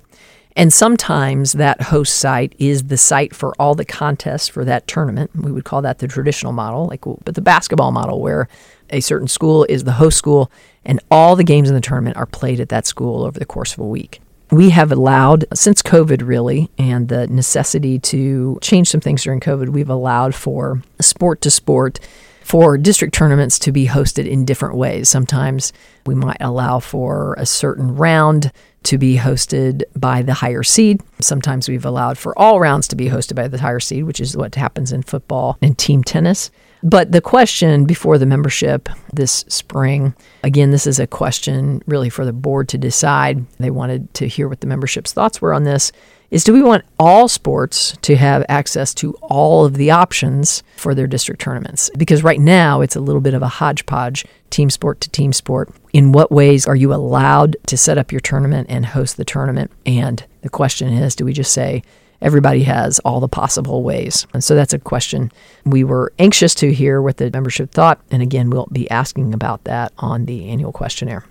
And 0.56 0.74
sometimes 0.74 1.54
that 1.54 1.82
host 1.82 2.16
site 2.16 2.56
is 2.60 2.84
the 2.84 2.98
site 2.98 3.36
for 3.36 3.54
all 3.60 3.74
the 3.74 3.86
contests 3.86 4.48
for 4.48 4.66
that 4.66 4.88
tournament. 4.88 5.32
We 5.36 5.52
would 5.52 5.64
call 5.64 5.82
that 5.84 6.00
the 6.00 6.08
traditional 6.08 6.52
model, 6.52 6.88
like 6.88 7.02
but 7.24 7.36
the 7.36 7.42
basketball 7.42 7.92
model 7.92 8.20
where 8.20 8.48
a 8.90 9.00
certain 9.00 9.28
school 9.28 9.66
is 9.70 9.86
the 9.86 9.94
host 9.94 10.18
school 10.18 10.52
and 10.84 11.00
all 11.10 11.36
the 11.36 11.44
games 11.44 11.70
in 11.70 11.76
the 11.76 11.82
tournament 11.82 12.18
are 12.18 12.26
played 12.26 12.60
at 12.60 12.70
that 12.70 12.86
school 12.86 13.24
over 13.24 13.40
the 13.40 13.46
course 13.46 13.74
of 13.74 13.80
a 13.80 13.88
week. 13.88 14.20
We 14.52 14.72
have 14.72 14.92
allowed, 14.92 15.46
since 15.54 15.82
COVID 15.82 16.28
really, 16.28 16.70
and 16.78 17.08
the 17.08 17.26
necessity 17.28 18.00
to 18.00 18.60
change 18.62 18.90
some 18.90 19.00
things 19.00 19.24
during 19.24 19.40
COVID, 19.40 19.70
we've 19.70 19.90
allowed 19.90 20.36
for 20.36 20.82
sport 21.00 21.40
to 21.42 21.52
sport 21.52 22.02
for 22.44 22.78
district 22.78 23.14
tournaments 23.14 23.58
to 23.60 23.72
be 23.72 23.88
hosted 23.88 24.28
in 24.28 24.44
different 24.44 24.76
ways. 24.76 25.08
Sometimes 25.08 25.72
we 26.06 26.16
might 26.16 26.42
allow 26.42 26.80
for 26.80 27.34
a 27.38 27.46
certain 27.46 27.96
round 27.96 28.52
to 28.84 28.98
be 28.98 29.18
hosted 29.18 29.84
by 29.96 30.22
the 30.22 30.34
higher 30.34 30.64
seed. 30.64 31.02
Sometimes 31.20 31.70
we've 31.70 31.86
allowed 31.86 32.18
for 32.18 32.38
all 32.38 32.60
rounds 32.60 32.88
to 32.90 32.96
be 32.96 33.10
hosted 33.10 33.36
by 33.36 33.48
the 33.48 33.60
higher 33.60 33.80
seed, 33.80 34.06
which 34.06 34.20
is 34.20 34.36
what 34.36 34.56
happens 34.56 34.92
in 34.92 35.04
football 35.04 35.58
and 35.62 35.78
team 35.78 36.04
tennis. 36.04 36.52
But 36.84 37.12
the 37.12 37.22
question 37.22 37.86
before 37.86 38.18
the 38.18 38.26
membership 38.26 38.90
this 39.14 39.46
spring, 39.48 40.16
again, 40.44 40.72
this 40.72 40.88
is 40.88 41.00
a 41.00 41.06
question 41.06 41.84
really 41.86 42.10
for 42.10 42.26
the 42.26 42.34
board 42.34 42.70
to 42.70 42.78
decide. 42.78 43.46
They 43.58 43.70
wanted 43.70 44.12
to 44.16 44.28
hear 44.28 44.48
what 44.48 44.62
the 44.62 44.68
membership's 44.68 45.14
thoughts 45.14 45.42
were 45.42 45.54
on 45.54 45.64
this 45.64 45.92
is 46.32 46.46
do 46.46 46.54
we 46.54 46.64
want 46.64 46.86
all 46.98 47.28
sports 47.28 47.98
to 48.02 48.16
have 48.16 48.46
access 48.48 48.94
to 48.96 49.14
all 49.22 49.66
of 49.66 49.76
the 49.76 49.92
options 49.92 50.64
for 50.78 50.96
their 50.96 51.06
district 51.06 51.42
tournaments? 51.42 51.92
Because 51.98 52.24
right 52.24 52.40
now 52.40 52.80
it's 52.80 52.96
a 52.96 53.02
little 53.02 53.22
bit 53.22 53.34
of 53.34 53.42
a 53.42 53.50
hodgepodge, 53.50 54.26
team 54.50 54.70
sport 54.70 55.02
to 55.02 55.10
team 55.10 55.34
sport. 55.34 55.70
In 55.92 56.14
what 56.14 56.32
ways 56.32 56.66
are 56.66 56.76
you 56.76 56.94
allowed 56.94 57.58
to 57.68 57.78
set 57.78 57.98
up 57.98 58.14
your 58.14 58.22
tournament 58.22 58.68
and 58.70 58.86
host 58.86 59.18
the 59.18 59.26
tournament? 59.26 59.72
And 59.86 60.26
the 60.42 60.50
question 60.50 60.94
is 60.94 61.16
do 61.16 61.26
we 61.26 61.34
just 61.34 61.54
say, 61.54 61.84
everybody 62.22 62.64
has 62.64 63.00
all 63.00 63.20
the 63.20 63.28
possible 63.28 63.84
ways. 63.84 64.28
And 64.34 64.44
so 64.44 64.56
that's 64.56 64.74
a 64.74 64.80
question 64.80 65.32
we 65.66 65.84
were 65.84 66.14
anxious 66.20 66.54
to 66.56 66.72
hear 66.72 67.02
what 67.02 67.18
the 67.18 67.32
membership 67.32 67.72
thought. 67.72 68.00
And 68.12 68.22
again, 68.22 68.50
we'll 68.50 68.70
be 68.72 68.90
asking 68.90 69.34
about 69.34 69.64
that 69.66 69.92
on 69.98 70.26
the 70.26 70.48
annual 70.50 70.72
questionnaire. 70.72 71.26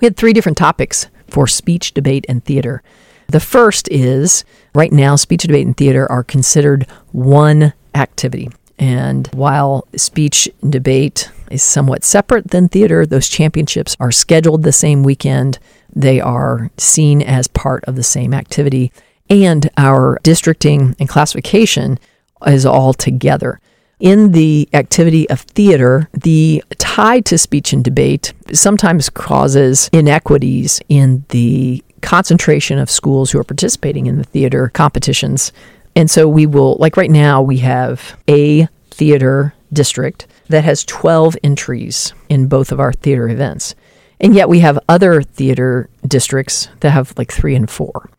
We 0.00 0.06
had 0.06 0.16
three 0.16 0.32
different 0.32 0.58
topics 0.58 1.08
for 1.28 1.46
speech, 1.46 1.92
debate, 1.92 2.24
and 2.28 2.42
theater. 2.44 2.82
The 3.30 3.38
first 3.38 3.88
is 3.92 4.44
right 4.74 4.90
now, 4.90 5.14
speech, 5.14 5.42
debate, 5.42 5.64
and 5.64 5.76
theater 5.76 6.10
are 6.10 6.24
considered 6.24 6.84
one 7.12 7.74
activity. 7.94 8.50
And 8.76 9.28
while 9.28 9.86
speech 9.94 10.48
and 10.62 10.72
debate 10.72 11.30
is 11.48 11.62
somewhat 11.62 12.02
separate 12.02 12.50
than 12.50 12.68
theater, 12.68 13.06
those 13.06 13.28
championships 13.28 13.96
are 14.00 14.10
scheduled 14.10 14.64
the 14.64 14.72
same 14.72 15.04
weekend. 15.04 15.60
They 15.94 16.20
are 16.20 16.70
seen 16.76 17.22
as 17.22 17.46
part 17.46 17.84
of 17.84 17.94
the 17.94 18.02
same 18.02 18.34
activity. 18.34 18.90
And 19.28 19.70
our 19.76 20.18
districting 20.24 20.96
and 20.98 21.08
classification 21.08 22.00
is 22.44 22.66
all 22.66 22.94
together. 22.94 23.60
In 24.00 24.32
the 24.32 24.68
activity 24.72 25.28
of 25.30 25.42
theater, 25.42 26.08
the 26.12 26.64
tie 26.78 27.20
to 27.20 27.38
speech 27.38 27.72
and 27.72 27.84
debate 27.84 28.32
sometimes 28.52 29.10
causes 29.10 29.88
inequities 29.92 30.80
in 30.88 31.26
the 31.28 31.84
concentration 32.00 32.78
of 32.78 32.90
schools 32.90 33.30
who 33.30 33.38
are 33.38 33.44
participating 33.44 34.06
in 34.06 34.18
the 34.18 34.24
theater 34.24 34.68
competitions. 34.68 35.52
And 35.96 36.10
so 36.10 36.28
we 36.28 36.46
will, 36.46 36.76
like 36.78 36.96
right 36.96 37.10
now, 37.10 37.42
we 37.42 37.58
have 37.58 38.16
a 38.28 38.68
theater 38.90 39.54
district 39.72 40.26
that 40.48 40.64
has 40.64 40.84
12 40.84 41.36
entries 41.42 42.12
in 42.28 42.48
both 42.48 42.72
of 42.72 42.80
our 42.80 42.92
theater 42.92 43.28
events. 43.28 43.74
And 44.20 44.34
yet 44.34 44.48
we 44.48 44.60
have 44.60 44.78
other 44.88 45.22
theater 45.22 45.88
districts 46.06 46.68
that 46.80 46.90
have 46.90 47.14
like 47.16 47.32
three 47.32 47.54
and 47.54 47.70
four. 47.70 48.10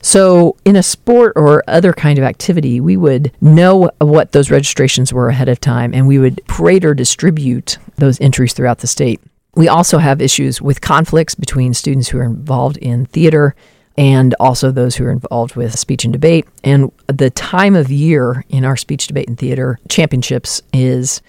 So, 0.00 0.56
in 0.64 0.76
a 0.76 0.82
sport 0.82 1.32
or 1.34 1.64
other 1.66 1.92
kind 1.92 2.18
of 2.18 2.24
activity, 2.24 2.80
we 2.80 2.96
would 2.96 3.32
know 3.40 3.90
what 3.98 4.30
those 4.30 4.48
registrations 4.48 5.12
were 5.12 5.28
ahead 5.28 5.48
of 5.48 5.58
time 5.58 5.92
and 5.92 6.06
we 6.06 6.20
would 6.20 6.40
parade 6.46 6.84
or 6.84 6.94
distribute 6.94 7.78
those 7.96 8.20
entries 8.20 8.52
throughout 8.52 8.78
the 8.78 8.86
state. 8.86 9.20
We 9.58 9.66
also 9.66 9.98
have 9.98 10.22
issues 10.22 10.62
with 10.62 10.80
conflicts 10.80 11.34
between 11.34 11.74
students 11.74 12.08
who 12.08 12.18
are 12.18 12.22
involved 12.22 12.76
in 12.76 13.06
theater 13.06 13.56
and 13.96 14.32
also 14.38 14.70
those 14.70 14.94
who 14.94 15.04
are 15.04 15.10
involved 15.10 15.56
with 15.56 15.76
speech 15.76 16.04
and 16.04 16.12
debate. 16.12 16.46
And 16.62 16.92
the 17.08 17.30
time 17.30 17.74
of 17.74 17.90
year 17.90 18.44
in 18.50 18.64
our 18.64 18.76
speech, 18.76 19.08
debate, 19.08 19.26
and 19.26 19.36
theater 19.36 19.80
championships 19.88 20.62
is 20.72 21.22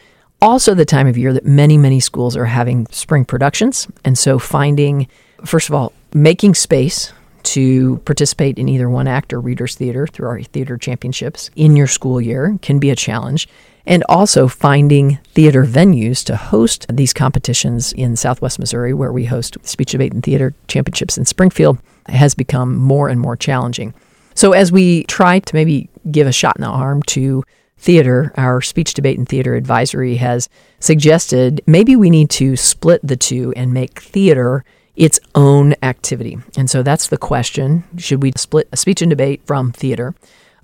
also 0.44 0.76
the 0.76 0.86
time 0.86 1.08
of 1.08 1.18
year 1.18 1.34
that 1.34 1.44
many, 1.44 1.76
many 1.76 2.00
schools 2.00 2.38
are 2.38 2.46
having 2.46 2.86
spring 2.92 3.26
productions. 3.26 3.88
And 4.06 4.16
so 4.16 4.38
finding, 4.38 5.08
first 5.44 5.68
of 5.68 5.74
all, 5.74 5.92
making 6.14 6.54
space 6.54 7.12
to 7.42 7.98
participate 8.06 8.60
in 8.60 8.70
either 8.70 8.92
one 8.92 9.08
act 9.08 9.34
or 9.34 9.42
readers 9.42 9.74
theater 9.74 10.06
through 10.06 10.28
our 10.28 10.44
theater 10.44 10.78
championships 10.78 11.50
in 11.56 11.76
your 11.76 11.88
school 11.88 12.22
year 12.22 12.60
can 12.62 12.78
be 12.78 12.92
a 12.92 12.96
challenge 12.96 13.48
and 13.86 14.04
also 14.10 14.48
finding 14.48 15.18
theater 15.34 15.66
venues 15.66 16.24
to 16.26 16.36
host 16.36 16.86
these 16.90 17.14
competitions 17.14 17.94
in 17.94 18.16
Southwest 18.16 18.60
Missouri, 18.60 18.94
where 18.94 19.12
we 19.12 19.26
host 19.26 19.58
speech, 19.64 19.92
debate, 19.92 20.14
and 20.14 20.24
theater 20.24 20.54
championships 20.68 21.18
in 21.18 21.26
Springfield, 21.26 21.80
has 22.08 22.36
become 22.36 22.76
more 22.76 23.10
and 23.10 23.20
more 23.20 23.36
challenging. 23.36 23.94
So, 24.36 24.54
as 24.54 24.72
we 24.72 25.04
try 25.04 25.40
to 25.40 25.56
maybe 25.56 25.90
give 26.12 26.28
a 26.28 26.32
shot 26.32 26.58
in 26.58 26.62
the 26.62 26.70
arm 26.70 27.04
to 27.04 27.44
theater, 27.78 28.34
our 28.36 28.62
speech, 28.62 28.94
debate, 28.94 29.18
and 29.18 29.28
theater 29.28 29.56
advisory 29.56 30.16
has 30.16 30.50
suggested 30.80 31.62
maybe 31.66 31.96
we 31.96 32.10
need 32.10 32.30
to 32.30 32.56
split 32.56 33.00
the 33.04 33.16
two 33.16 33.54
and 33.56 33.74
make 33.74 34.02
theater 34.02 34.64
its 34.96 35.20
own 35.34 35.74
activity. 35.82 36.38
And 36.58 36.70
so 36.70 36.84
that's 36.84 37.08
the 37.08 37.18
question 37.18 37.86
should 37.98 38.22
we 38.22 38.34
split 38.36 38.68
a 38.72 38.78
speech 38.78 39.02
and 39.02 39.10
debate 39.10 39.42
from 39.46 39.72
theater? 39.72 40.14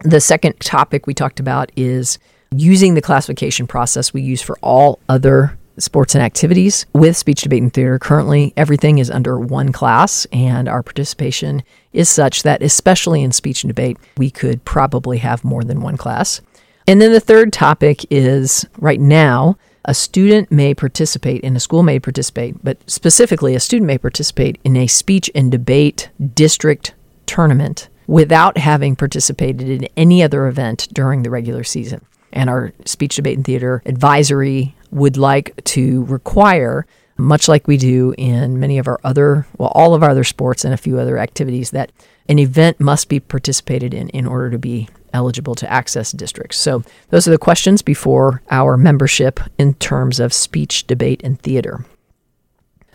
The 0.03 0.19
second 0.19 0.59
topic 0.59 1.07
we 1.07 1.13
talked 1.13 1.39
about 1.39 1.71
is 1.75 2.19
using 2.59 2.93
the 2.93 3.01
classification 3.01 3.67
process 3.67 4.13
we 4.13 4.21
use 4.21 4.41
for 4.41 4.57
all 4.61 4.99
other 5.09 5.57
sports 5.77 6.15
and 6.15 6.23
activities 6.23 6.85
with 6.93 7.17
speech, 7.17 7.41
debate, 7.41 7.61
and 7.61 7.73
theater. 7.73 7.99
Currently, 7.99 8.53
everything 8.55 8.97
is 8.97 9.11
under 9.11 9.39
one 9.39 9.71
class, 9.71 10.25
and 10.31 10.67
our 10.67 10.83
participation 10.83 11.63
is 11.93 12.09
such 12.09 12.43
that, 12.43 12.61
especially 12.61 13.23
in 13.23 13.31
speech 13.31 13.63
and 13.63 13.69
debate, 13.69 13.97
we 14.17 14.31
could 14.31 14.63
probably 14.65 15.17
have 15.19 15.43
more 15.43 15.63
than 15.63 15.81
one 15.81 15.97
class. 15.97 16.41
And 16.87 17.01
then 17.01 17.11
the 17.11 17.19
third 17.19 17.51
topic 17.51 18.05
is 18.09 18.65
right 18.77 18.99
now, 18.99 19.57
a 19.85 19.93
student 19.93 20.51
may 20.51 20.73
participate 20.73 21.43
and 21.43 21.55
a 21.55 21.59
school 21.59 21.83
may 21.83 21.99
participate, 21.99 22.63
but 22.63 22.77
specifically, 22.89 23.55
a 23.55 23.59
student 23.59 23.87
may 23.87 23.97
participate 23.97 24.59
in 24.63 24.75
a 24.77 24.87
speech 24.87 25.29
and 25.35 25.51
debate 25.51 26.09
district 26.33 26.93
tournament 27.25 27.89
without 28.07 28.57
having 28.57 28.95
participated 28.95 29.67
in 29.67 29.89
any 29.97 30.21
other 30.23 30.47
event 30.47 30.87
during 30.93 31.23
the 31.23 31.29
regular 31.29 31.63
season 31.63 32.05
and 32.35 32.49
our 32.49 32.73
speech, 32.85 33.15
debate, 33.15 33.37
and 33.37 33.45
theater 33.45 33.81
advisory 33.85 34.75
would 34.91 35.17
like 35.17 35.63
to 35.63 36.03
require, 36.05 36.85
much 37.17 37.47
like 37.47 37.67
we 37.67 37.77
do 37.77 38.13
in 38.17 38.59
many 38.59 38.77
of 38.77 38.87
our 38.87 38.99
other, 39.03 39.47
well, 39.57 39.71
all 39.73 39.93
of 39.93 40.03
our 40.03 40.11
other 40.11 40.23
sports 40.23 40.63
and 40.63 40.73
a 40.73 40.77
few 40.77 40.99
other 40.99 41.17
activities, 41.17 41.71
that 41.71 41.91
an 42.27 42.39
event 42.39 42.79
must 42.79 43.09
be 43.09 43.19
participated 43.19 43.93
in 43.93 44.09
in 44.09 44.25
order 44.25 44.49
to 44.51 44.57
be 44.57 44.87
eligible 45.13 45.55
to 45.55 45.71
access 45.71 46.11
districts. 46.11 46.57
So, 46.57 46.83
those 47.09 47.27
are 47.27 47.31
the 47.31 47.37
questions 47.37 47.81
before 47.81 48.41
our 48.51 48.77
membership 48.77 49.39
in 49.57 49.75
terms 49.75 50.19
of 50.19 50.33
speech, 50.33 50.85
debate, 50.87 51.21
and 51.23 51.39
theater. 51.39 51.85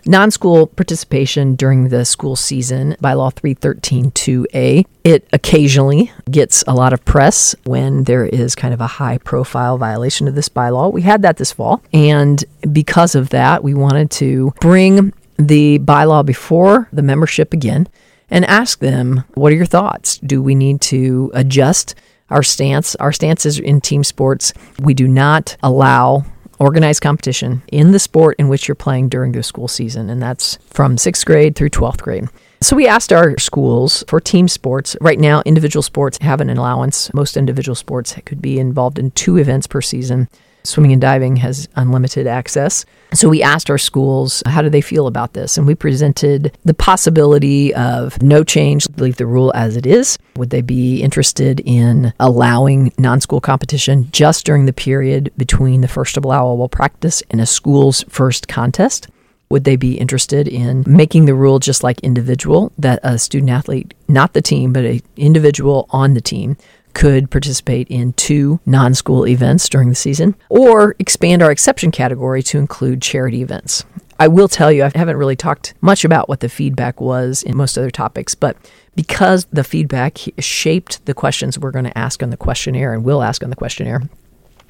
Non 0.06 0.30
school 0.30 0.66
participation 0.66 1.54
during 1.54 1.88
the 1.88 2.04
school 2.04 2.36
season 2.36 2.96
by 3.00 3.12
Law 3.12 3.30
3132A. 3.30 4.86
It 5.04 5.28
occasionally 5.32 6.12
gets 6.30 6.64
a 6.66 6.74
lot 6.74 6.92
of 6.92 7.04
press 7.04 7.54
when 7.64 8.04
there 8.04 8.24
is 8.24 8.54
kind 8.54 8.72
of 8.72 8.80
a 8.80 8.86
high 8.86 9.18
profile 9.18 9.78
violation 9.78 10.26
of 10.26 10.34
this 10.34 10.48
bylaw. 10.48 10.92
We 10.92 11.02
had 11.02 11.22
that 11.22 11.36
this 11.36 11.52
fall. 11.52 11.82
And 11.92 12.42
because 12.72 13.14
of 13.14 13.30
that, 13.30 13.62
we 13.62 13.74
wanted 13.74 14.10
to 14.12 14.52
bring 14.60 15.12
the 15.38 15.78
bylaw 15.80 16.24
before 16.24 16.88
the 16.92 17.02
membership 17.02 17.52
again 17.52 17.88
and 18.30 18.44
ask 18.44 18.78
them, 18.78 19.24
what 19.34 19.52
are 19.52 19.56
your 19.56 19.66
thoughts? 19.66 20.18
Do 20.18 20.42
we 20.42 20.54
need 20.54 20.80
to 20.82 21.30
adjust 21.34 21.94
our 22.30 22.42
stance? 22.42 22.94
Our 22.96 23.12
stance 23.12 23.44
is 23.44 23.58
in 23.58 23.80
team 23.80 24.04
sports. 24.04 24.52
We 24.80 24.94
do 24.94 25.08
not 25.08 25.56
allow 25.62 26.24
organized 26.60 27.02
competition 27.02 27.62
in 27.72 27.90
the 27.90 27.98
sport 27.98 28.36
in 28.38 28.48
which 28.48 28.68
you're 28.68 28.74
playing 28.76 29.08
during 29.08 29.32
the 29.32 29.42
school 29.42 29.66
season, 29.66 30.08
and 30.08 30.22
that's 30.22 30.56
from 30.66 30.96
sixth 30.96 31.26
grade 31.26 31.56
through 31.56 31.70
12th 31.70 32.02
grade. 32.02 32.28
So 32.60 32.76
we 32.76 32.86
asked 32.86 33.12
our 33.12 33.38
schools 33.38 34.04
for 34.06 34.20
team 34.20 34.46
sports. 34.46 34.94
Right 35.00 35.18
now, 35.18 35.42
individual 35.46 35.82
sports 35.82 36.18
have 36.20 36.42
an 36.42 36.50
allowance. 36.50 37.12
Most 37.14 37.38
individual 37.38 37.74
sports 37.74 38.14
could 38.26 38.42
be 38.42 38.58
involved 38.58 38.98
in 38.98 39.10
two 39.12 39.38
events 39.38 39.66
per 39.66 39.80
season. 39.80 40.28
Swimming 40.64 40.92
and 40.92 41.00
diving 41.00 41.36
has 41.36 41.68
unlimited 41.76 42.26
access. 42.26 42.84
So 43.12 43.28
we 43.28 43.42
asked 43.42 43.70
our 43.70 43.78
schools, 43.78 44.42
how 44.46 44.62
do 44.62 44.70
they 44.70 44.80
feel 44.80 45.06
about 45.06 45.32
this? 45.32 45.56
And 45.56 45.66
we 45.66 45.74
presented 45.74 46.56
the 46.64 46.74
possibility 46.74 47.74
of 47.74 48.22
no 48.22 48.44
change, 48.44 48.86
leave 48.96 49.16
the 49.16 49.26
rule 49.26 49.52
as 49.54 49.76
it 49.76 49.86
is. 49.86 50.18
Would 50.36 50.50
they 50.50 50.60
be 50.60 51.02
interested 51.02 51.60
in 51.64 52.12
allowing 52.20 52.92
non 52.98 53.20
school 53.20 53.40
competition 53.40 54.08
just 54.12 54.46
during 54.46 54.66
the 54.66 54.72
period 54.72 55.32
between 55.36 55.80
the 55.80 55.88
first 55.88 56.16
allowable 56.16 56.68
practice 56.68 57.22
and 57.30 57.40
a 57.40 57.46
school's 57.46 58.04
first 58.08 58.48
contest? 58.48 59.08
Would 59.50 59.64
they 59.64 59.74
be 59.74 59.98
interested 59.98 60.46
in 60.46 60.84
making 60.86 61.24
the 61.24 61.34
rule 61.34 61.58
just 61.58 61.82
like 61.82 61.98
individual, 62.00 62.70
that 62.78 63.00
a 63.02 63.18
student 63.18 63.50
athlete, 63.50 63.94
not 64.06 64.32
the 64.32 64.40
team, 64.40 64.72
but 64.72 64.84
an 64.84 65.00
individual 65.16 65.86
on 65.90 66.14
the 66.14 66.20
team, 66.20 66.56
could 66.94 67.30
participate 67.30 67.88
in 67.88 68.12
two 68.14 68.60
non 68.66 68.94
school 68.94 69.26
events 69.26 69.68
during 69.68 69.88
the 69.88 69.94
season, 69.94 70.34
or 70.48 70.96
expand 70.98 71.42
our 71.42 71.50
exception 71.50 71.90
category 71.90 72.42
to 72.44 72.58
include 72.58 73.02
charity 73.02 73.42
events. 73.42 73.84
I 74.18 74.28
will 74.28 74.48
tell 74.48 74.70
you, 74.70 74.84
I 74.84 74.90
haven't 74.94 75.16
really 75.16 75.36
talked 75.36 75.72
much 75.80 76.04
about 76.04 76.28
what 76.28 76.40
the 76.40 76.50
feedback 76.50 77.00
was 77.00 77.42
in 77.42 77.56
most 77.56 77.78
other 77.78 77.90
topics, 77.90 78.34
but 78.34 78.54
because 78.94 79.46
the 79.46 79.64
feedback 79.64 80.18
shaped 80.38 81.04
the 81.06 81.14
questions 81.14 81.58
we're 81.58 81.70
going 81.70 81.86
to 81.86 81.98
ask 81.98 82.22
on 82.22 82.28
the 82.28 82.36
questionnaire 82.36 82.92
and 82.92 83.02
will 83.02 83.22
ask 83.22 83.42
on 83.42 83.48
the 83.48 83.56
questionnaire, 83.56 84.02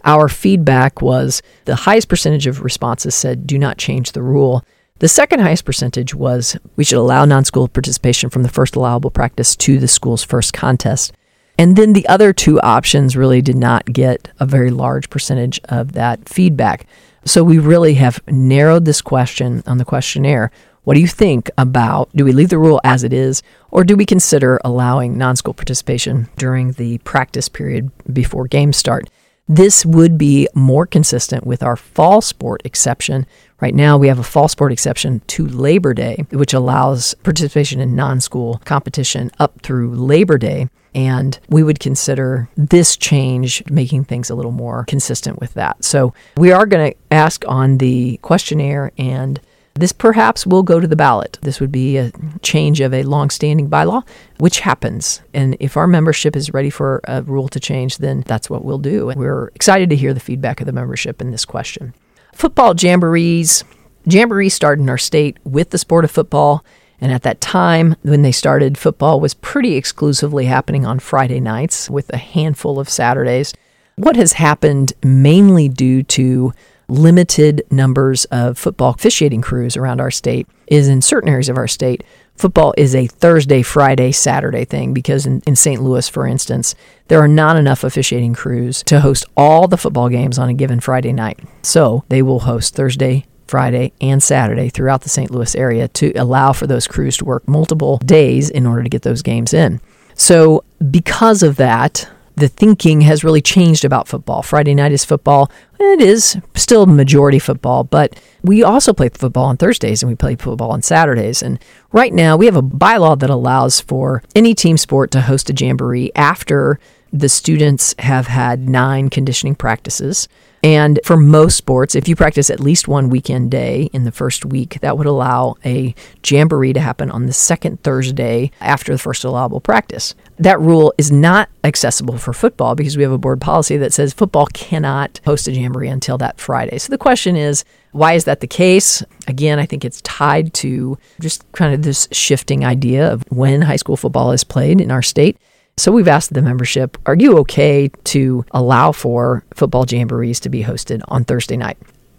our 0.04 0.28
feedback 0.28 1.02
was 1.02 1.42
the 1.64 1.74
highest 1.74 2.08
percentage 2.08 2.46
of 2.46 2.62
responses 2.62 3.14
said, 3.14 3.46
do 3.46 3.58
not 3.58 3.76
change 3.76 4.12
the 4.12 4.22
rule. 4.22 4.64
The 5.00 5.08
second 5.08 5.40
highest 5.40 5.64
percentage 5.64 6.14
was 6.14 6.56
we 6.76 6.84
should 6.84 6.98
allow 6.98 7.24
non 7.24 7.44
school 7.44 7.68
participation 7.68 8.30
from 8.30 8.42
the 8.42 8.48
first 8.48 8.76
allowable 8.76 9.10
practice 9.10 9.56
to 9.56 9.78
the 9.78 9.88
school's 9.88 10.22
first 10.22 10.52
contest. 10.52 11.12
And 11.58 11.76
then 11.76 11.92
the 11.92 12.08
other 12.08 12.32
two 12.32 12.60
options 12.60 13.16
really 13.16 13.42
did 13.42 13.56
not 13.56 13.84
get 13.86 14.28
a 14.38 14.46
very 14.46 14.70
large 14.70 15.10
percentage 15.10 15.60
of 15.64 15.92
that 15.92 16.28
feedback. 16.28 16.86
So 17.24 17.44
we 17.44 17.58
really 17.58 17.94
have 17.94 18.20
narrowed 18.28 18.86
this 18.86 19.02
question 19.02 19.62
on 19.66 19.78
the 19.78 19.84
questionnaire. 19.84 20.50
What 20.84 20.94
do 20.94 21.00
you 21.00 21.06
think 21.06 21.50
about 21.58 22.10
do 22.16 22.24
we 22.24 22.32
leave 22.32 22.48
the 22.48 22.58
rule 22.58 22.80
as 22.82 23.04
it 23.04 23.12
is, 23.12 23.42
or 23.70 23.84
do 23.84 23.96
we 23.96 24.06
consider 24.06 24.58
allowing 24.64 25.18
non 25.18 25.36
school 25.36 25.52
participation 25.52 26.28
during 26.38 26.72
the 26.72 26.98
practice 26.98 27.48
period 27.48 27.90
before 28.10 28.46
games 28.48 28.78
start? 28.78 29.10
This 29.46 29.84
would 29.84 30.16
be 30.16 30.48
more 30.54 30.86
consistent 30.86 31.44
with 31.44 31.62
our 31.62 31.76
fall 31.76 32.22
sport 32.22 32.62
exception. 32.64 33.26
Right 33.60 33.74
now, 33.74 33.98
we 33.98 34.08
have 34.08 34.18
a 34.18 34.22
fall 34.22 34.48
sport 34.48 34.72
exception 34.72 35.20
to 35.26 35.46
Labor 35.46 35.92
Day, 35.92 36.24
which 36.30 36.54
allows 36.54 37.14
participation 37.22 37.80
in 37.80 37.94
non 37.94 38.20
school 38.20 38.62
competition 38.64 39.30
up 39.38 39.60
through 39.60 39.94
Labor 39.94 40.38
Day. 40.38 40.68
And 40.94 41.38
we 41.48 41.62
would 41.62 41.78
consider 41.78 42.48
this 42.56 42.96
change 42.96 43.62
making 43.70 44.04
things 44.04 44.28
a 44.28 44.34
little 44.34 44.50
more 44.50 44.84
consistent 44.86 45.38
with 45.38 45.54
that. 45.54 45.84
So 45.84 46.12
we 46.36 46.50
are 46.50 46.66
going 46.66 46.92
to 46.92 46.98
ask 47.12 47.44
on 47.46 47.78
the 47.78 48.16
questionnaire, 48.22 48.90
and 48.98 49.40
this 49.74 49.92
perhaps 49.92 50.44
will 50.44 50.64
go 50.64 50.80
to 50.80 50.88
the 50.88 50.96
ballot. 50.96 51.38
This 51.42 51.60
would 51.60 51.70
be 51.70 51.96
a 51.96 52.10
change 52.42 52.80
of 52.80 52.92
a 52.92 53.04
long-standing 53.04 53.70
bylaw, 53.70 54.06
which 54.38 54.60
happens. 54.60 55.22
And 55.32 55.56
if 55.60 55.76
our 55.76 55.86
membership 55.86 56.34
is 56.34 56.52
ready 56.52 56.70
for 56.70 57.00
a 57.04 57.22
rule 57.22 57.48
to 57.48 57.60
change, 57.60 57.98
then 57.98 58.24
that's 58.26 58.50
what 58.50 58.64
we'll 58.64 58.78
do. 58.78 59.10
And 59.10 59.20
we're 59.20 59.52
excited 59.54 59.90
to 59.90 59.96
hear 59.96 60.12
the 60.12 60.18
feedback 60.18 60.60
of 60.60 60.66
the 60.66 60.72
membership 60.72 61.20
in 61.20 61.30
this 61.30 61.44
question. 61.44 61.94
Football 62.34 62.74
jamborees. 62.74 63.62
Jamborees 64.08 64.52
started 64.52 64.82
in 64.82 64.90
our 64.90 64.98
state 64.98 65.38
with 65.44 65.70
the 65.70 65.78
sport 65.78 66.04
of 66.04 66.10
football. 66.10 66.64
And 67.00 67.12
at 67.12 67.22
that 67.22 67.40
time, 67.40 67.96
when 68.02 68.22
they 68.22 68.32
started, 68.32 68.76
football 68.76 69.20
was 69.20 69.34
pretty 69.34 69.74
exclusively 69.76 70.46
happening 70.46 70.84
on 70.84 70.98
Friday 70.98 71.40
nights 71.40 71.88
with 71.88 72.12
a 72.12 72.18
handful 72.18 72.78
of 72.78 72.88
Saturdays. 72.88 73.54
What 73.96 74.16
has 74.16 74.34
happened 74.34 74.92
mainly 75.02 75.68
due 75.68 76.02
to 76.04 76.52
limited 76.90 77.62
numbers 77.70 78.24
of 78.26 78.58
football 78.58 78.90
officiating 78.90 79.40
crews 79.40 79.76
around 79.76 80.00
our 80.00 80.10
state 80.10 80.46
is 80.66 80.88
in 80.88 81.00
certain 81.00 81.28
areas 81.28 81.48
of 81.48 81.56
our 81.56 81.68
state, 81.68 82.02
football 82.36 82.74
is 82.76 82.94
a 82.94 83.06
Thursday, 83.06 83.62
Friday, 83.62 84.12
Saturday 84.12 84.64
thing 84.64 84.92
because 84.92 85.26
in, 85.26 85.40
in 85.46 85.54
St. 85.54 85.82
Louis, 85.82 86.08
for 86.08 86.26
instance, 86.26 86.74
there 87.08 87.20
are 87.20 87.28
not 87.28 87.56
enough 87.56 87.84
officiating 87.84 88.34
crews 88.34 88.82
to 88.84 89.00
host 89.00 89.24
all 89.36 89.68
the 89.68 89.76
football 89.78 90.08
games 90.08 90.38
on 90.38 90.48
a 90.48 90.54
given 90.54 90.80
Friday 90.80 91.12
night. 91.12 91.38
So 91.62 92.04
they 92.08 92.22
will 92.22 92.40
host 92.40 92.74
Thursday, 92.74 93.26
Friday, 93.50 93.92
and 94.00 94.22
Saturday 94.22 94.68
throughout 94.68 95.02
the 95.02 95.08
St. 95.08 95.30
Louis 95.30 95.54
area 95.56 95.88
to 95.88 96.12
allow 96.12 96.52
for 96.52 96.68
those 96.68 96.86
crews 96.86 97.16
to 97.16 97.24
work 97.24 97.46
multiple 97.48 97.98
days 97.98 98.48
in 98.48 98.64
order 98.64 98.84
to 98.84 98.88
get 98.88 99.02
those 99.02 99.22
games 99.22 99.52
in. 99.52 99.80
So, 100.14 100.64
because 100.90 101.42
of 101.42 101.56
that, 101.56 102.08
the 102.36 102.48
thinking 102.48 103.02
has 103.02 103.24
really 103.24 103.42
changed 103.42 103.84
about 103.84 104.08
football. 104.08 104.42
Friday 104.42 104.74
night 104.74 104.92
is 104.92 105.04
football. 105.04 105.50
It 105.78 106.00
is 106.00 106.38
still 106.54 106.86
majority 106.86 107.38
football, 107.38 107.84
but 107.84 108.18
we 108.42 108.62
also 108.62 108.92
play 108.92 109.10
football 109.10 109.44
on 109.44 109.56
Thursdays 109.56 110.02
and 110.02 110.10
we 110.10 110.16
play 110.16 110.36
football 110.36 110.70
on 110.70 110.80
Saturdays. 110.80 111.42
And 111.42 111.58
right 111.92 112.12
now 112.12 112.36
we 112.36 112.46
have 112.46 112.56
a 112.56 112.62
bylaw 112.62 113.18
that 113.18 113.30
allows 113.30 113.80
for 113.80 114.22
any 114.34 114.54
team 114.54 114.78
sport 114.78 115.10
to 115.10 115.22
host 115.22 115.50
a 115.50 115.52
jamboree 115.52 116.12
after 116.14 116.78
the 117.12 117.28
students 117.28 117.94
have 117.98 118.28
had 118.28 118.68
nine 118.68 119.10
conditioning 119.10 119.54
practices. 119.54 120.28
And 120.62 121.00
for 121.04 121.16
most 121.16 121.56
sports, 121.56 121.94
if 121.94 122.06
you 122.06 122.14
practice 122.14 122.50
at 122.50 122.60
least 122.60 122.86
one 122.86 123.08
weekend 123.08 123.50
day 123.50 123.88
in 123.92 124.04
the 124.04 124.12
first 124.12 124.44
week, 124.44 124.78
that 124.80 124.98
would 124.98 125.06
allow 125.06 125.56
a 125.64 125.94
jamboree 126.24 126.74
to 126.74 126.80
happen 126.80 127.10
on 127.10 127.26
the 127.26 127.32
second 127.32 127.82
Thursday 127.82 128.50
after 128.60 128.92
the 128.92 128.98
first 128.98 129.24
allowable 129.24 129.60
practice. 129.60 130.14
That 130.38 130.60
rule 130.60 130.92
is 130.98 131.10
not 131.10 131.48
accessible 131.64 132.18
for 132.18 132.32
football 132.32 132.74
because 132.74 132.96
we 132.96 133.02
have 133.02 133.12
a 133.12 133.18
board 133.18 133.40
policy 133.40 133.76
that 133.78 133.92
says 133.92 134.12
football 134.12 134.46
cannot 134.52 135.20
host 135.24 135.48
a 135.48 135.52
jamboree 135.52 135.88
until 135.88 136.18
that 136.18 136.38
Friday. 136.38 136.78
So 136.78 136.90
the 136.90 136.98
question 136.98 137.36
is, 137.36 137.64
why 137.92 138.12
is 138.12 138.24
that 138.24 138.40
the 138.40 138.46
case? 138.46 139.02
Again, 139.26 139.58
I 139.58 139.66
think 139.66 139.84
it's 139.84 140.00
tied 140.02 140.52
to 140.54 140.98
just 141.20 141.50
kind 141.52 141.74
of 141.74 141.82
this 141.82 142.06
shifting 142.12 142.64
idea 142.64 143.10
of 143.10 143.24
when 143.30 143.62
high 143.62 143.76
school 143.76 143.96
football 143.96 144.32
is 144.32 144.44
played 144.44 144.80
in 144.80 144.90
our 144.90 145.02
state. 145.02 145.38
So 145.80 145.90
we've 145.90 146.08
asked 146.08 146.34
the 146.34 146.42
membership, 146.42 146.98
are 147.06 147.14
you 147.14 147.38
okay 147.38 147.88
to 148.04 148.44
allow 148.50 148.92
for 148.92 149.42
football 149.54 149.86
jamborees 149.86 150.38
to 150.40 150.50
be 150.50 150.62
hosted 150.62 151.00
on 151.08 151.24
Thursday 151.24 151.56
night? 151.56 151.78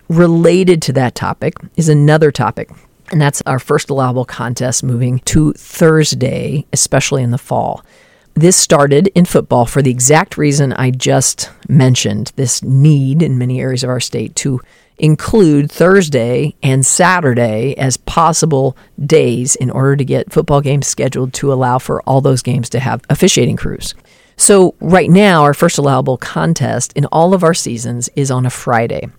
Related 0.10 0.82
to 0.82 0.94
that 0.94 1.14
topic 1.14 1.54
is 1.76 1.88
another 1.88 2.32
topic, 2.32 2.72
and 3.12 3.22
that's 3.22 3.44
our 3.46 3.60
first 3.60 3.92
allowable 3.92 4.26
contest 4.26 4.84
moving 4.84 5.20
to 5.26 5.54
Thursday, 5.54 6.66
especially 6.74 7.22
in 7.22 7.30
the 7.30 7.38
fall. 7.38 7.86
This 8.34 8.56
started 8.56 9.08
in 9.14 9.26
football 9.26 9.66
for 9.66 9.82
the 9.82 9.92
exact 9.92 10.38
reason 10.38 10.74
I 10.74 10.92
just 10.92 11.52
mentioned 11.68 12.32
this 12.38 12.64
need 12.64 13.22
in 13.22 13.38
many 13.38 13.60
areas 13.60 13.84
of 13.84 13.90
our 13.90 14.00
state 14.00 14.36
to 14.38 14.62
include 14.98 15.72
Thursday 15.72 16.56
and 16.64 16.86
Saturday 16.86 17.78
as 17.78 17.98
possible 17.98 18.78
days 19.04 19.56
in 19.56 19.70
order 19.70 19.96
to 19.96 20.06
get 20.06 20.32
football 20.32 20.62
games 20.62 20.88
scheduled 20.88 21.34
to 21.34 21.52
allow 21.52 21.78
for 21.78 22.02
all 22.04 22.22
those 22.22 22.42
games 22.42 22.70
to 22.70 22.80
have 22.80 23.02
officiating 23.10 23.58
crews. 23.58 23.96
So, 24.38 24.76
right 24.80 25.10
now, 25.10 25.44
our 25.44 25.54
first 25.54 25.78
allowable 25.78 26.18
contest 26.18 26.94
in 26.94 27.06
all 27.06 27.34
of 27.34 27.44
our 27.44 27.54
seasons 27.54 28.10
is 28.16 28.32
on 28.32 28.46
a 28.46 28.50
Friday. 28.50 29.10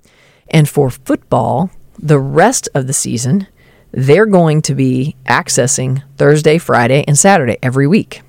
And 0.48 0.68
for 0.68 0.90
football, 0.90 1.70
the 1.98 2.18
rest 2.18 2.68
of 2.74 2.86
the 2.86 2.92
season, 2.92 3.46
they're 3.92 4.26
going 4.26 4.62
to 4.62 4.74
be 4.74 5.16
accessing 5.26 6.02
Thursday, 6.16 6.58
Friday, 6.58 7.04
and 7.06 7.18
Saturday 7.18 7.58
every 7.62 7.86
week. 7.86 8.22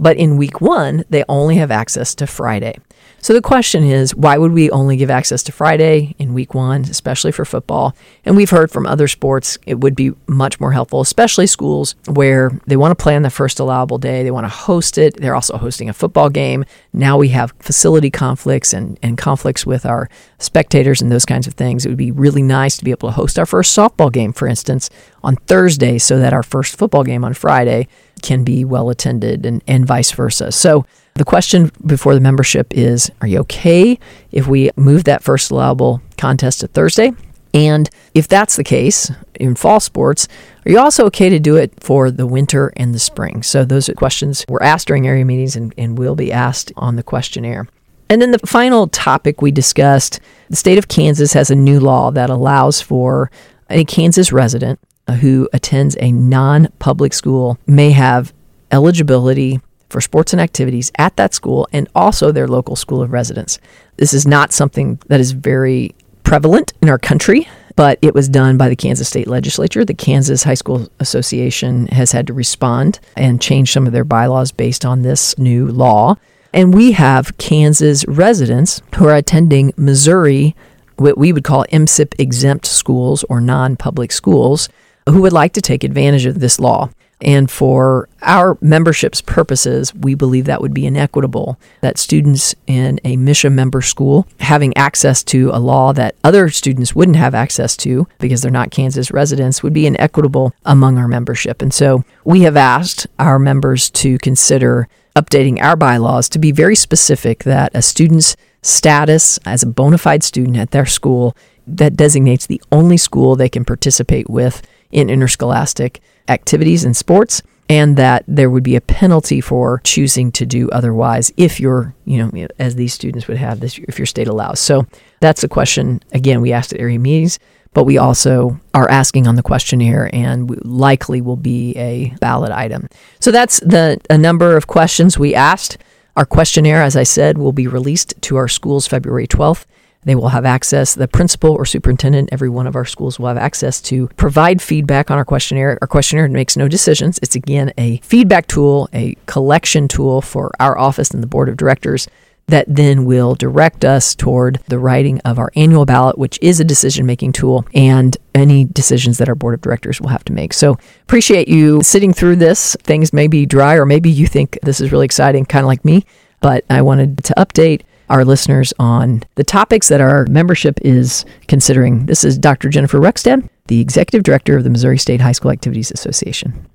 But 0.00 0.16
in 0.16 0.38
week 0.38 0.62
one, 0.62 1.04
they 1.10 1.24
only 1.28 1.56
have 1.56 1.70
access 1.70 2.14
to 2.16 2.26
Friday. 2.26 2.74
So 3.22 3.34
the 3.34 3.42
question 3.42 3.84
is, 3.84 4.14
why 4.14 4.38
would 4.38 4.52
we 4.52 4.70
only 4.70 4.96
give 4.96 5.10
access 5.10 5.42
to 5.42 5.52
Friday 5.52 6.14
in 6.18 6.32
week 6.32 6.54
one, 6.54 6.82
especially 6.84 7.32
for 7.32 7.44
football? 7.44 7.94
And 8.24 8.34
we've 8.34 8.48
heard 8.48 8.70
from 8.70 8.86
other 8.86 9.08
sports 9.08 9.58
it 9.66 9.78
would 9.80 9.94
be 9.94 10.12
much 10.26 10.58
more 10.58 10.72
helpful, 10.72 11.02
especially 11.02 11.46
schools 11.46 11.96
where 12.08 12.50
they 12.66 12.78
want 12.78 12.98
to 12.98 13.02
play 13.02 13.14
on 13.14 13.22
the 13.22 13.28
first 13.28 13.60
allowable 13.60 13.98
day. 13.98 14.22
They 14.22 14.30
want 14.30 14.44
to 14.44 14.48
host 14.48 14.96
it. 14.96 15.20
They're 15.20 15.34
also 15.34 15.58
hosting 15.58 15.90
a 15.90 15.92
football 15.92 16.30
game. 16.30 16.64
Now 16.94 17.18
we 17.18 17.28
have 17.28 17.52
facility 17.58 18.10
conflicts 18.10 18.72
and, 18.72 18.98
and 19.02 19.18
conflicts 19.18 19.66
with 19.66 19.84
our 19.84 20.08
spectators 20.38 21.02
and 21.02 21.12
those 21.12 21.26
kinds 21.26 21.46
of 21.46 21.52
things. 21.54 21.84
It 21.84 21.90
would 21.90 21.98
be 21.98 22.12
really 22.12 22.42
nice 22.42 22.78
to 22.78 22.84
be 22.84 22.90
able 22.90 23.10
to 23.10 23.14
host 23.16 23.38
our 23.38 23.46
first 23.46 23.76
softball 23.76 24.10
game, 24.10 24.32
for 24.32 24.48
instance, 24.48 24.88
on 25.22 25.36
Thursday 25.36 25.98
so 25.98 26.18
that 26.18 26.32
our 26.32 26.42
first 26.42 26.78
football 26.78 27.04
game 27.04 27.22
on 27.22 27.34
Friday 27.34 27.86
can 28.22 28.44
be 28.44 28.64
well 28.64 28.90
attended 28.90 29.46
and, 29.46 29.62
and 29.66 29.86
vice 29.86 30.12
versa. 30.12 30.52
So 30.52 30.86
the 31.14 31.24
question 31.24 31.70
before 31.84 32.14
the 32.14 32.20
membership 32.20 32.72
is 32.72 33.10
Are 33.20 33.26
you 33.26 33.40
okay 33.40 33.98
if 34.32 34.46
we 34.46 34.70
move 34.76 35.04
that 35.04 35.22
first 35.22 35.50
allowable 35.50 36.02
contest 36.16 36.60
to 36.60 36.68
Thursday? 36.68 37.12
And 37.52 37.90
if 38.14 38.28
that's 38.28 38.56
the 38.56 38.64
case 38.64 39.10
in 39.34 39.56
fall 39.56 39.80
sports, 39.80 40.28
are 40.64 40.70
you 40.70 40.78
also 40.78 41.04
okay 41.06 41.28
to 41.28 41.40
do 41.40 41.56
it 41.56 41.72
for 41.82 42.10
the 42.10 42.26
winter 42.26 42.72
and 42.76 42.94
the 42.94 42.98
spring? 43.00 43.42
So 43.42 43.64
those 43.64 43.88
are 43.88 43.94
questions 43.94 44.44
were 44.48 44.62
asked 44.62 44.86
during 44.86 45.06
area 45.06 45.24
meetings 45.24 45.56
and, 45.56 45.74
and 45.76 45.98
will 45.98 46.14
be 46.14 46.32
asked 46.32 46.72
on 46.76 46.96
the 46.96 47.02
questionnaire. 47.02 47.66
And 48.08 48.20
then 48.20 48.30
the 48.32 48.38
final 48.40 48.88
topic 48.88 49.40
we 49.40 49.50
discussed 49.50 50.20
the 50.48 50.56
state 50.56 50.78
of 50.78 50.88
Kansas 50.88 51.32
has 51.32 51.50
a 51.50 51.54
new 51.54 51.80
law 51.80 52.10
that 52.10 52.30
allows 52.30 52.80
for 52.80 53.30
a 53.68 53.84
Kansas 53.84 54.32
resident 54.32 54.80
Uh, 55.10 55.14
who 55.14 55.48
attends 55.52 55.96
a 55.98 56.12
non 56.12 56.68
public 56.78 57.12
school 57.12 57.58
may 57.66 57.90
have 57.90 58.32
eligibility 58.70 59.58
for 59.88 60.00
sports 60.00 60.32
and 60.32 60.40
activities 60.40 60.92
at 60.98 61.16
that 61.16 61.34
school 61.34 61.66
and 61.72 61.88
also 61.96 62.30
their 62.30 62.46
local 62.46 62.76
school 62.76 63.02
of 63.02 63.10
residence. 63.10 63.58
This 63.96 64.14
is 64.14 64.24
not 64.24 64.52
something 64.52 65.00
that 65.08 65.18
is 65.18 65.32
very 65.32 65.96
prevalent 66.22 66.74
in 66.80 66.88
our 66.88 66.98
country, 66.98 67.48
but 67.74 67.98
it 68.02 68.14
was 68.14 68.28
done 68.28 68.56
by 68.56 68.68
the 68.68 68.76
Kansas 68.76 69.08
State 69.08 69.26
Legislature. 69.26 69.84
The 69.84 69.94
Kansas 69.94 70.44
High 70.44 70.54
School 70.54 70.86
Association 71.00 71.88
has 71.88 72.12
had 72.12 72.28
to 72.28 72.32
respond 72.32 73.00
and 73.16 73.42
change 73.42 73.72
some 73.72 73.88
of 73.88 73.92
their 73.92 74.04
bylaws 74.04 74.52
based 74.52 74.84
on 74.84 75.02
this 75.02 75.36
new 75.38 75.66
law. 75.66 76.14
And 76.54 76.72
we 76.72 76.92
have 76.92 77.36
Kansas 77.36 78.06
residents 78.06 78.80
who 78.94 79.08
are 79.08 79.16
attending 79.16 79.72
Missouri, 79.76 80.54
what 80.98 81.18
we 81.18 81.32
would 81.32 81.42
call 81.42 81.64
MSIP 81.72 82.14
exempt 82.20 82.66
schools 82.66 83.24
or 83.24 83.40
non 83.40 83.74
public 83.74 84.12
schools, 84.12 84.68
who 85.10 85.22
would 85.22 85.32
like 85.32 85.52
to 85.54 85.60
take 85.60 85.84
advantage 85.84 86.26
of 86.26 86.40
this 86.40 86.58
law. 86.58 86.90
And 87.22 87.50
for 87.50 88.08
our 88.22 88.56
membership's 88.60 89.20
purposes, 89.20 89.94
we 89.94 90.14
believe 90.14 90.46
that 90.46 90.62
would 90.62 90.72
be 90.72 90.86
inequitable 90.86 91.58
that 91.82 91.98
students 91.98 92.54
in 92.66 92.98
a 93.04 93.16
MSHSAA 93.16 93.52
member 93.52 93.82
school 93.82 94.26
having 94.40 94.74
access 94.76 95.22
to 95.24 95.50
a 95.52 95.58
law 95.60 95.92
that 95.92 96.14
other 96.24 96.48
students 96.48 96.94
wouldn't 96.94 97.18
have 97.18 97.34
access 97.34 97.76
to 97.78 98.06
because 98.18 98.40
they're 98.40 98.50
not 98.50 98.70
Kansas 98.70 99.10
residents 99.10 99.62
would 99.62 99.74
be 99.74 99.86
inequitable 99.86 100.54
among 100.64 100.96
our 100.96 101.08
membership. 101.08 101.60
And 101.60 101.74
so 101.74 102.04
we 102.24 102.42
have 102.42 102.56
asked 102.56 103.06
our 103.18 103.38
members 103.38 103.90
to 103.90 104.16
consider 104.18 104.88
updating 105.14 105.60
our 105.60 105.76
bylaws 105.76 106.28
to 106.30 106.38
be 106.38 106.52
very 106.52 106.76
specific 106.76 107.44
that 107.44 107.70
a 107.74 107.82
student's 107.82 108.36
status 108.62 109.38
as 109.44 109.62
a 109.62 109.66
bona 109.66 109.98
fide 109.98 110.22
student 110.22 110.56
at 110.56 110.70
their 110.70 110.86
school 110.86 111.36
that 111.66 111.96
designates 111.96 112.46
the 112.46 112.62
only 112.72 112.96
school 112.96 113.36
they 113.36 113.48
can 113.48 113.64
participate 113.64 114.28
with 114.28 114.62
in 114.90 115.10
interscholastic 115.10 116.00
activities 116.28 116.84
and 116.84 116.96
sports 116.96 117.42
and 117.70 117.96
that 117.96 118.24
there 118.26 118.50
would 118.50 118.64
be 118.64 118.74
a 118.74 118.80
penalty 118.80 119.40
for 119.40 119.80
choosing 119.84 120.32
to 120.32 120.44
do 120.44 120.68
otherwise 120.70 121.32
if 121.36 121.60
you're, 121.60 121.94
you 122.04 122.18
know, 122.18 122.48
as 122.58 122.74
these 122.74 122.92
students 122.92 123.28
would 123.28 123.36
have 123.36 123.60
this, 123.60 123.78
if 123.78 123.96
your 123.96 124.06
state 124.06 124.26
allows. 124.26 124.58
So 124.58 124.86
that's 125.20 125.44
a 125.44 125.48
question, 125.48 126.02
again, 126.12 126.40
we 126.40 126.52
asked 126.52 126.72
at 126.72 126.80
area 126.80 126.98
meetings, 126.98 127.38
but 127.72 127.84
we 127.84 127.96
also 127.96 128.58
are 128.74 128.90
asking 128.90 129.28
on 129.28 129.36
the 129.36 129.42
questionnaire 129.44 130.10
and 130.12 130.50
likely 130.64 131.20
will 131.20 131.36
be 131.36 131.76
a 131.76 132.12
ballot 132.20 132.50
item. 132.50 132.88
So 133.20 133.30
that's 133.30 133.60
the 133.60 134.00
a 134.10 134.18
number 134.18 134.56
of 134.56 134.66
questions 134.66 135.16
we 135.16 135.36
asked. 135.36 135.78
Our 136.16 136.24
questionnaire, 136.24 136.82
as 136.82 136.96
I 136.96 137.04
said, 137.04 137.38
will 137.38 137.52
be 137.52 137.68
released 137.68 138.20
to 138.22 138.34
our 138.34 138.48
schools 138.48 138.88
February 138.88 139.28
12th. 139.28 139.64
They 140.02 140.14
will 140.14 140.30
have 140.30 140.46
access, 140.46 140.94
the 140.94 141.08
principal 141.08 141.52
or 141.52 141.66
superintendent, 141.66 142.30
every 142.32 142.48
one 142.48 142.66
of 142.66 142.74
our 142.74 142.86
schools 142.86 143.18
will 143.18 143.28
have 143.28 143.36
access 143.36 143.82
to 143.82 144.08
provide 144.16 144.62
feedback 144.62 145.10
on 145.10 145.18
our 145.18 145.24
questionnaire. 145.26 145.78
Our 145.82 145.88
questionnaire 145.88 146.28
makes 146.28 146.56
no 146.56 146.68
decisions. 146.68 147.18
It's 147.22 147.36
again 147.36 147.72
a 147.76 147.98
feedback 147.98 148.46
tool, 148.46 148.88
a 148.94 149.14
collection 149.26 149.88
tool 149.88 150.22
for 150.22 150.52
our 150.58 150.78
office 150.78 151.10
and 151.10 151.22
the 151.22 151.26
board 151.26 151.50
of 151.50 151.58
directors 151.58 152.08
that 152.50 152.66
then 152.68 153.04
will 153.04 153.34
direct 153.34 153.84
us 153.84 154.14
toward 154.14 154.60
the 154.68 154.78
writing 154.78 155.20
of 155.20 155.38
our 155.38 155.52
annual 155.54 155.86
ballot, 155.86 156.18
which 156.18 156.38
is 156.42 156.60
a 156.60 156.64
decision 156.64 157.06
making 157.06 157.32
tool, 157.32 157.64
and 157.74 158.16
any 158.34 158.64
decisions 158.64 159.18
that 159.18 159.28
our 159.28 159.34
board 159.34 159.54
of 159.54 159.60
directors 159.60 160.00
will 160.00 160.08
have 160.08 160.24
to 160.24 160.32
make. 160.32 160.52
So, 160.52 160.76
appreciate 161.02 161.46
you 161.46 161.82
sitting 161.82 162.12
through 162.12 162.36
this. 162.36 162.76
Things 162.82 163.12
may 163.12 163.28
be 163.28 163.46
dry, 163.46 163.76
or 163.76 163.86
maybe 163.86 164.10
you 164.10 164.26
think 164.26 164.58
this 164.62 164.80
is 164.80 164.90
really 164.90 165.04
exciting, 165.04 165.44
kind 165.46 165.62
of 165.64 165.68
like 165.68 165.84
me, 165.84 166.04
but 166.40 166.64
I 166.68 166.82
wanted 166.82 167.22
to 167.24 167.34
update 167.36 167.82
our 168.10 168.24
listeners 168.24 168.74
on 168.78 169.22
the 169.36 169.44
topics 169.44 169.88
that 169.88 170.00
our 170.00 170.26
membership 170.26 170.78
is 170.82 171.24
considering. 171.48 172.06
This 172.06 172.24
is 172.24 172.36
Dr. 172.36 172.68
Jennifer 172.68 172.98
Ruckstad, 172.98 173.48
the 173.68 173.80
Executive 173.80 174.24
Director 174.24 174.58
of 174.58 174.64
the 174.64 174.70
Missouri 174.70 174.98
State 174.98 175.20
High 175.20 175.32
School 175.32 175.52
Activities 175.52 175.90
Association. 175.92 176.66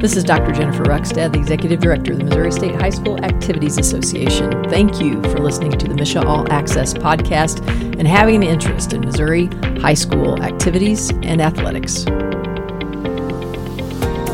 This 0.00 0.16
is 0.16 0.22
Dr. 0.22 0.52
Jennifer 0.52 0.84
Ruckstad, 0.84 1.32
the 1.32 1.40
Executive 1.40 1.80
Director 1.80 2.12
of 2.12 2.18
the 2.18 2.24
Missouri 2.24 2.52
State 2.52 2.76
High 2.76 2.90
School 2.90 3.22
Activities 3.24 3.78
Association. 3.78 4.62
Thank 4.70 5.00
you 5.00 5.20
for 5.24 5.40
listening 5.40 5.72
to 5.72 5.88
the 5.88 5.94
MSHSAA 5.94 6.24
All 6.24 6.52
Access 6.52 6.94
podcast 6.94 7.66
and 7.98 8.06
having 8.06 8.36
an 8.36 8.44
interest 8.44 8.92
in 8.92 9.00
Missouri 9.00 9.46
high 9.80 9.94
school 9.94 10.40
activities 10.40 11.10
and 11.24 11.42
athletics. 11.42 12.04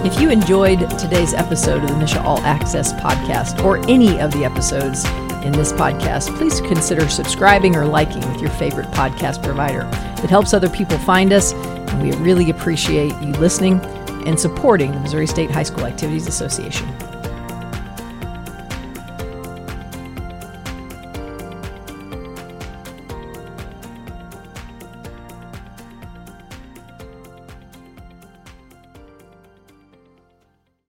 If 0.04 0.20
you 0.20 0.28
enjoyed 0.28 0.80
today's 0.98 1.32
episode 1.32 1.82
of 1.82 1.88
the 1.88 1.94
MSHSAA 1.94 2.24
All 2.24 2.38
Access 2.40 2.92
podcast 2.92 3.64
or 3.64 3.78
any 3.88 4.20
of 4.20 4.32
the 4.32 4.44
episodes 4.44 5.06
in 5.42 5.52
this 5.52 5.72
podcast, 5.72 6.36
please 6.36 6.60
consider 6.60 7.08
subscribing 7.08 7.74
or 7.74 7.86
liking 7.86 8.20
with 8.30 8.38
your 8.38 8.50
favorite 8.50 8.90
podcast 8.90 9.42
provider. 9.42 9.88
It 10.22 10.28
helps 10.28 10.52
other 10.52 10.68
people 10.68 10.98
find 10.98 11.32
us, 11.32 11.54
and 11.54 12.02
we 12.02 12.12
really 12.18 12.50
appreciate 12.50 13.14
you 13.22 13.32
listening 13.32 13.80
and 14.26 14.38
supporting 14.38 14.92
the 14.92 15.00
Missouri 15.00 15.26
State 15.26 15.50
High 15.50 15.62
School 15.62 15.86
Activities 15.86 16.26
Association. 16.26 16.86